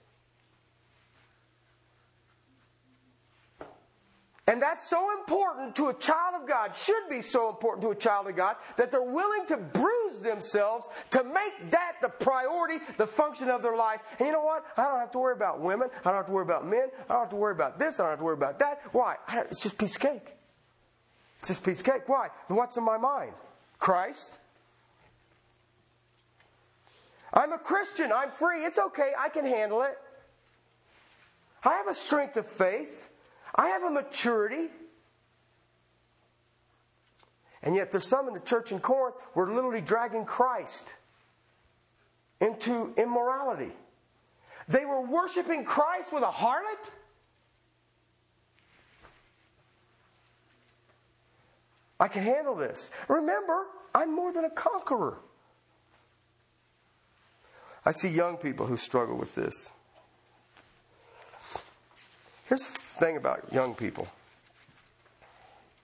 [4.47, 7.95] And that's so important to a child of God, should be so important to a
[7.95, 13.07] child of God, that they're willing to bruise themselves to make that the priority, the
[13.07, 14.01] function of their life.
[14.19, 14.63] And you know what?
[14.77, 15.89] I don't have to worry about women.
[16.01, 16.89] I don't have to worry about men.
[17.09, 17.99] I don't have to worry about this.
[17.99, 18.81] I don't have to worry about that.
[18.91, 19.15] Why?
[19.33, 20.35] It's just piece of cake.
[21.39, 22.07] It's just piece of cake.
[22.07, 22.27] Why?
[22.47, 23.33] What's in my mind?
[23.85, 24.39] Christ.
[27.31, 28.11] I'm a Christian.
[28.11, 28.65] I'm free.
[28.65, 29.11] It's okay.
[29.15, 29.95] I can handle it.
[31.63, 33.11] I have a strength of faith.
[33.53, 34.69] I have a maturity.
[37.61, 40.95] And yet, there's some in the church in Corinth were literally dragging Christ
[42.41, 43.71] into immorality.
[44.67, 46.89] They were worshiping Christ with a harlot.
[51.99, 52.89] I can handle this.
[53.07, 55.17] Remember, I'm more than a conqueror.
[57.85, 59.71] I see young people who struggle with this.
[62.47, 64.07] Here's the thing about young people,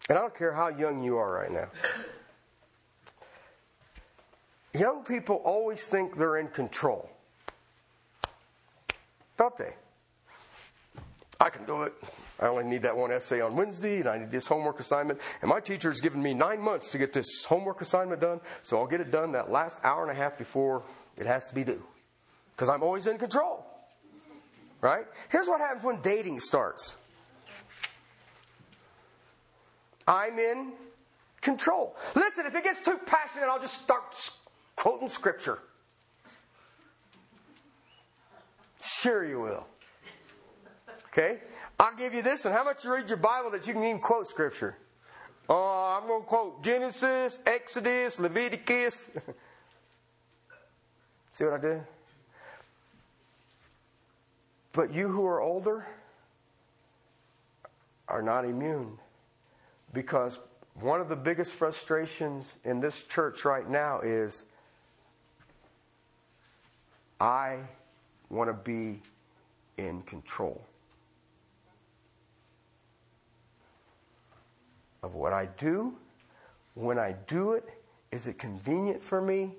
[0.09, 1.70] and I don't care how young you are right now.
[4.74, 7.09] Young people always think they're in control.
[9.38, 9.74] Don't they?
[11.39, 11.93] I can do it.
[12.41, 15.21] I only need that one essay on Wednesday, and I need this homework assignment.
[15.41, 18.79] And my teacher has given me nine months to get this homework assignment done, so
[18.79, 20.83] I'll get it done that last hour and a half before
[21.17, 21.83] it has to be due.
[22.55, 23.65] Because I'm always in control.
[24.81, 25.05] Right?
[25.29, 26.97] Here's what happens when dating starts
[30.07, 30.73] I'm in
[31.41, 31.95] control.
[32.15, 34.15] Listen, if it gets too passionate, I'll just start
[34.75, 35.59] quoting scripture.
[38.83, 39.67] Sure, you will.
[41.07, 41.37] Okay?
[41.82, 42.53] I'll give you this one.
[42.53, 44.77] How much you read your Bible that you can even quote scripture?
[45.49, 49.09] Oh, I'm going to quote Genesis, Exodus, Leviticus.
[51.32, 51.82] See what I did?
[54.73, 55.84] But you who are older
[58.07, 58.99] are not immune
[59.91, 60.38] because
[60.75, 64.45] one of the biggest frustrations in this church right now is
[67.19, 67.57] I
[68.29, 69.01] want to be
[69.77, 70.63] in control
[75.03, 75.93] of what I do.
[76.75, 77.67] When I do it,
[78.11, 79.55] is it convenient for me?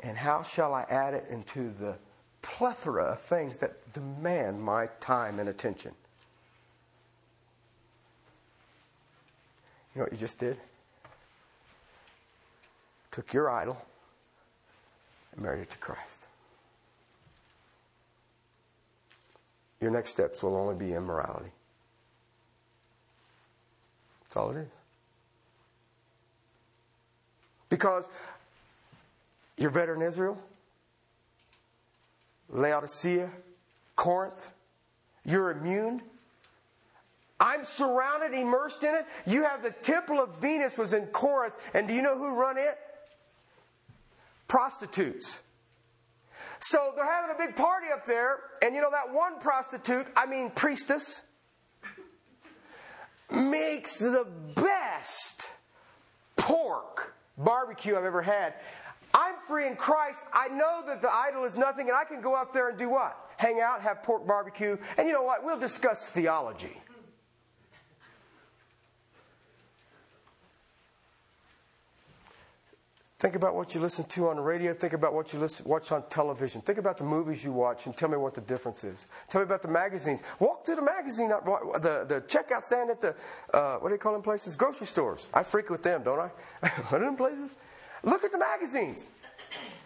[0.00, 1.96] And how shall I add it into the
[2.42, 5.92] plethora of things that demand my time and attention.
[9.94, 10.58] You know what you just did?
[13.10, 13.76] Took your idol
[15.32, 16.26] and married it to Christ.
[19.80, 21.50] Your next steps will only be immorality.
[24.28, 24.72] That's all it is.
[27.70, 28.08] Because
[29.56, 30.38] you're better in Israel,
[32.50, 33.30] Laodicea,
[33.96, 34.50] Corinth.
[35.24, 36.02] You're immune.
[37.40, 39.06] I'm surrounded, immersed in it.
[39.26, 42.58] You have the temple of Venus was in Corinth, and do you know who run
[42.58, 42.76] it?
[44.46, 45.40] Prostitutes.
[46.60, 50.26] So they're having a big party up there, and you know that one prostitute, I
[50.26, 51.22] mean priestess,
[53.30, 55.50] makes the best
[56.36, 58.54] pork barbecue I've ever had.
[59.14, 60.18] I'm free in Christ.
[60.32, 62.90] I know that the idol is nothing, and I can go up there and do
[62.90, 63.16] what?
[63.36, 65.44] Hang out, have pork barbecue, and you know what?
[65.44, 66.76] We'll discuss theology.
[73.18, 74.72] Think about what you listen to on the radio.
[74.72, 76.60] Think about what you listen, watch on television.
[76.60, 79.08] Think about the movies you watch and tell me what the difference is.
[79.28, 80.22] Tell me about the magazines.
[80.38, 83.16] Walk to the magazine, the, the checkout stand at the,
[83.52, 84.54] uh, what do you call them places?
[84.54, 85.30] Grocery stores.
[85.34, 86.28] I frequent them, don't I?
[86.68, 87.56] what are them places?
[88.04, 89.02] Look at the magazines.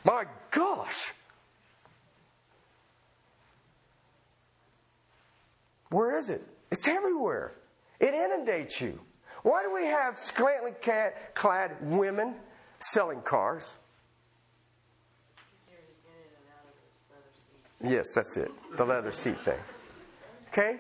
[0.05, 1.15] My gosh.
[5.89, 6.47] Where is it?
[6.71, 7.53] It's everywhere.
[7.99, 9.01] It inundates you.
[9.43, 10.73] Why do we have scantily
[11.35, 12.35] clad women
[12.83, 13.77] selling cars?
[17.83, 18.51] Yes, that's it.
[18.77, 19.59] The leather seat thing.
[20.49, 20.79] Okay?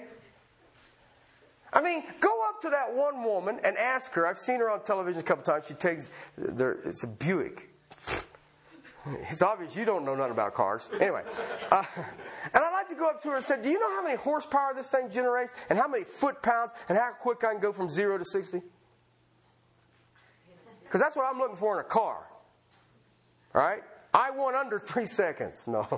[1.72, 4.26] I mean, go up to that one woman and ask her.
[4.26, 5.66] I've seen her on television a couple times.
[5.66, 7.70] She takes, it's a Buick.
[9.30, 10.88] It's obvious you don't know nothing about cars.
[11.00, 11.22] Anyway,
[11.72, 11.82] uh,
[12.55, 14.14] and I'd like to go up to her and say, Do you know how many
[14.14, 15.53] horsepower this thing generates?
[15.70, 16.72] And how many foot pounds?
[16.88, 18.62] And how quick I can go from zero to 60?
[20.93, 22.26] Because that's what I'm looking for in a car.
[23.55, 23.82] All right?
[24.12, 25.66] I want under three seconds.
[25.66, 25.86] No.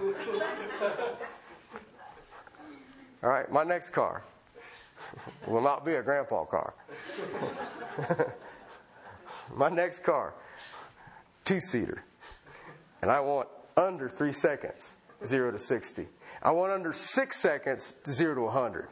[3.21, 4.23] All right, my next car
[5.49, 6.75] will not be a grandpa car.
[9.57, 10.33] My next car,
[11.45, 12.03] two seater.
[13.03, 16.07] And I want under three seconds, zero to 60.
[16.43, 18.89] I want under six seconds, zero to 100.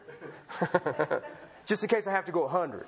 [1.64, 2.86] Just in case I have to go 100.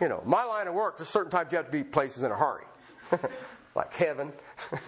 [0.00, 2.30] You know, my line of work, there's certain times you have to be places in
[2.30, 2.64] a hurry,
[3.74, 4.32] like heaven.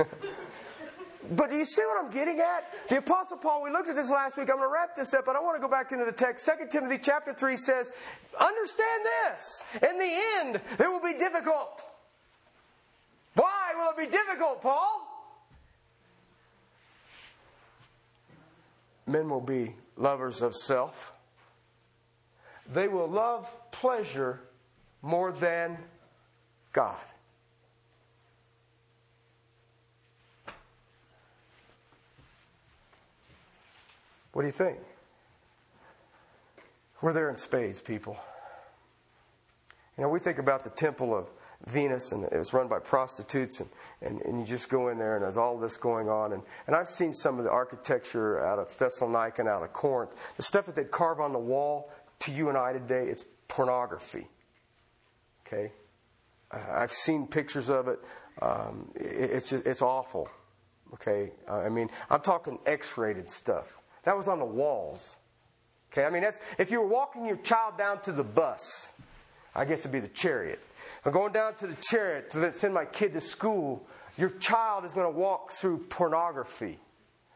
[1.33, 2.73] But do you see what I'm getting at?
[2.89, 4.49] The Apostle Paul, we looked at this last week.
[4.51, 6.47] I'm going to wrap this up, but I want to go back into the text.
[6.47, 7.93] 2 Timothy chapter 3 says,
[8.39, 9.63] Understand this.
[9.75, 11.85] In the end, it will be difficult.
[13.35, 15.07] Why will it be difficult, Paul?
[19.07, 21.13] Men will be lovers of self.
[22.73, 24.41] They will love pleasure
[25.03, 25.79] more than
[26.73, 26.97] God.
[34.33, 34.79] What do you think?
[37.03, 38.17] We're there in spades, people.
[39.97, 41.29] You know, we think about the temple of
[41.67, 43.69] Venus, and it was run by prostitutes, and,
[44.01, 46.33] and, and you just go in there, and there's all this going on.
[46.33, 50.11] And, and I've seen some of the architecture out of Thessalonica and out of Corinth.
[50.37, 51.91] The stuff that they carve on the wall
[52.21, 54.29] to you and I today, it's pornography.
[55.51, 55.73] Okay?
[56.51, 58.01] I've seen pictures of it.
[58.43, 60.29] Um, it it's, it's awful.
[60.95, 61.33] Okay?
[61.49, 63.79] I mean, I'm talking X rated stuff.
[64.05, 65.17] That was on the walls.
[65.93, 66.05] Okay?
[66.05, 68.91] I mean, that's, if you were walking your child down to the bus,
[69.55, 70.61] I guess it'd be the chariot.
[71.05, 73.87] I'm going down to the chariot to send my kid to school.
[74.17, 76.79] Your child is going to walk through pornography.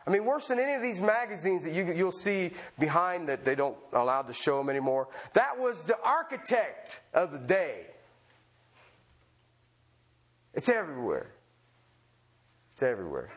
[0.07, 3.55] I mean, worse than any of these magazines that you, you'll see behind that they
[3.55, 5.09] don't allow to show them anymore.
[5.33, 7.87] That was the architect of the day.
[10.55, 11.33] It's everywhere.
[12.73, 13.31] It's everywhere.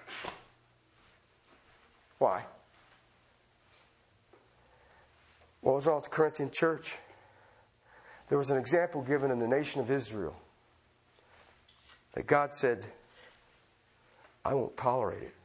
[2.20, 2.44] Why?
[5.62, 6.96] What was all the Corinthian church?
[8.30, 10.36] There was an example given in the nation of Israel
[12.14, 12.86] that God said,
[14.44, 15.36] I won't tolerate it.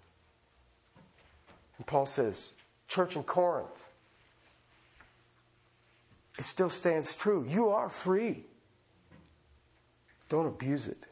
[1.78, 2.52] And Paul says,
[2.88, 3.68] Church in Corinth,
[6.38, 7.44] it still stands true.
[7.48, 8.44] You are free.
[10.28, 11.06] Don't abuse it.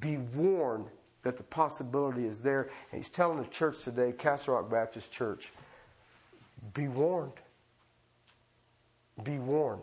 [0.00, 0.86] Be warned
[1.22, 2.70] that the possibility is there.
[2.92, 5.52] And he's telling the church today, Castle Rock Baptist Church,
[6.74, 7.32] be warned.
[9.22, 9.82] Be warned.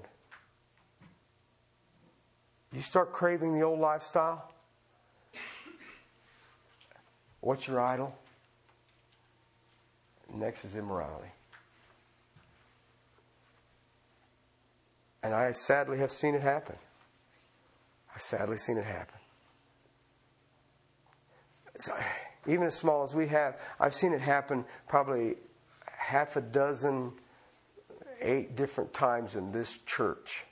[2.72, 4.52] You start craving the old lifestyle.
[7.42, 8.16] What's your idol?
[10.34, 11.30] Next is immorality.
[15.22, 16.76] And I sadly have seen it happen.
[18.16, 19.20] I've sadly seen it happen.
[22.48, 25.36] Even as small as we have, I've seen it happen probably
[25.86, 27.14] half a dozen,
[28.22, 30.46] eight different times in this church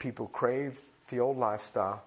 [0.00, 0.80] people crave
[1.10, 2.02] the old lifestyle.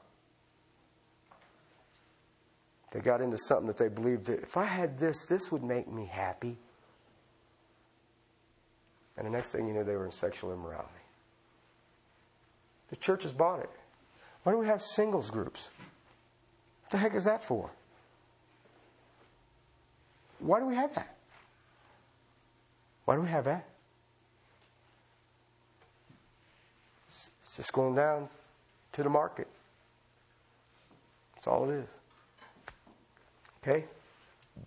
[2.91, 5.89] They got into something that they believed that if I had this, this would make
[5.89, 6.57] me happy.
[9.15, 10.89] And the next thing you know, they were in sexual immorality.
[12.89, 13.69] The church has bought it.
[14.43, 15.69] Why do we have singles groups?
[16.93, 17.71] The heck is that for?
[20.37, 21.17] Why do we have that?
[23.05, 23.67] Why do we have that?
[27.07, 28.29] It's just going down
[28.91, 29.47] to the market.
[31.33, 31.89] That's all it is.
[33.63, 33.85] Okay?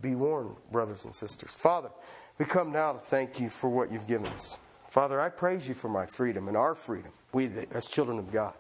[0.00, 1.52] Be warned, brothers and sisters.
[1.52, 1.90] Father,
[2.38, 4.58] we come now to thank you for what you've given us.
[4.90, 8.54] Father, I praise you for my freedom and our freedom, we as children of God.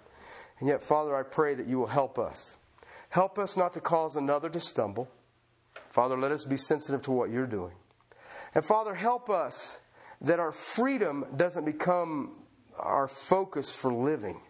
[0.60, 2.56] And yet, Father, I pray that you will help us.
[3.10, 5.08] Help us not to cause another to stumble.
[5.90, 7.74] Father, let us be sensitive to what you're doing.
[8.54, 9.80] And Father, help us
[10.20, 12.32] that our freedom doesn't become
[12.78, 14.40] our focus for living.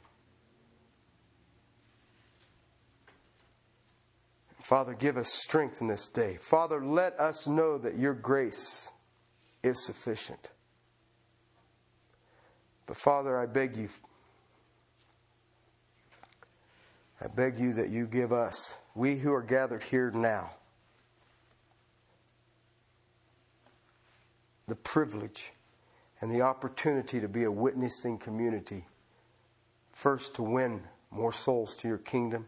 [4.63, 6.39] Father, give us strength in this day.
[6.41, 8.91] Father, let us know that your grace
[9.63, 10.51] is sufficient.
[12.87, 13.89] But Father, I beg you,
[17.21, 20.51] I beg you that you give us, we who are gathered here now,
[24.69, 25.53] the privilege
[26.21, 28.87] and the opportunity to be a witnessing community.
[29.93, 32.47] First, to win more souls to your kingdom.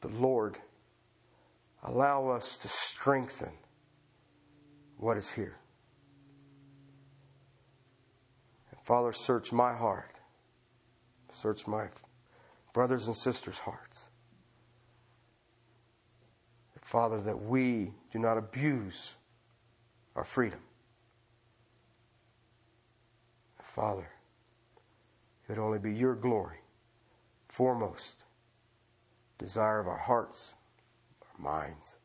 [0.00, 0.58] But Lord,
[1.82, 3.52] allow us to strengthen
[4.98, 5.54] what is here.
[8.70, 10.10] And Father, search my heart,
[11.30, 11.88] search my
[12.74, 14.10] brothers and sisters' hearts.
[16.82, 19.14] Father, that we do not abuse
[20.14, 20.60] our freedom.
[23.62, 24.06] Father,
[25.48, 26.58] it would only be your glory,
[27.48, 28.26] foremost,
[29.38, 30.54] desire of our hearts,
[31.22, 31.96] our minds,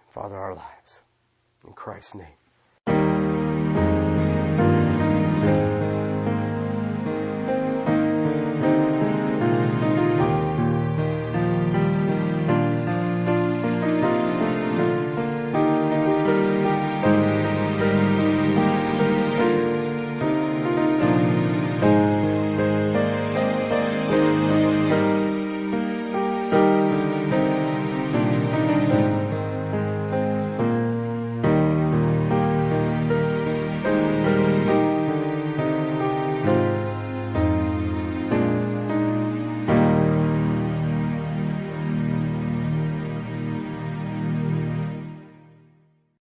[0.00, 1.02] and Father, our lives.
[1.66, 2.39] In Christ's name.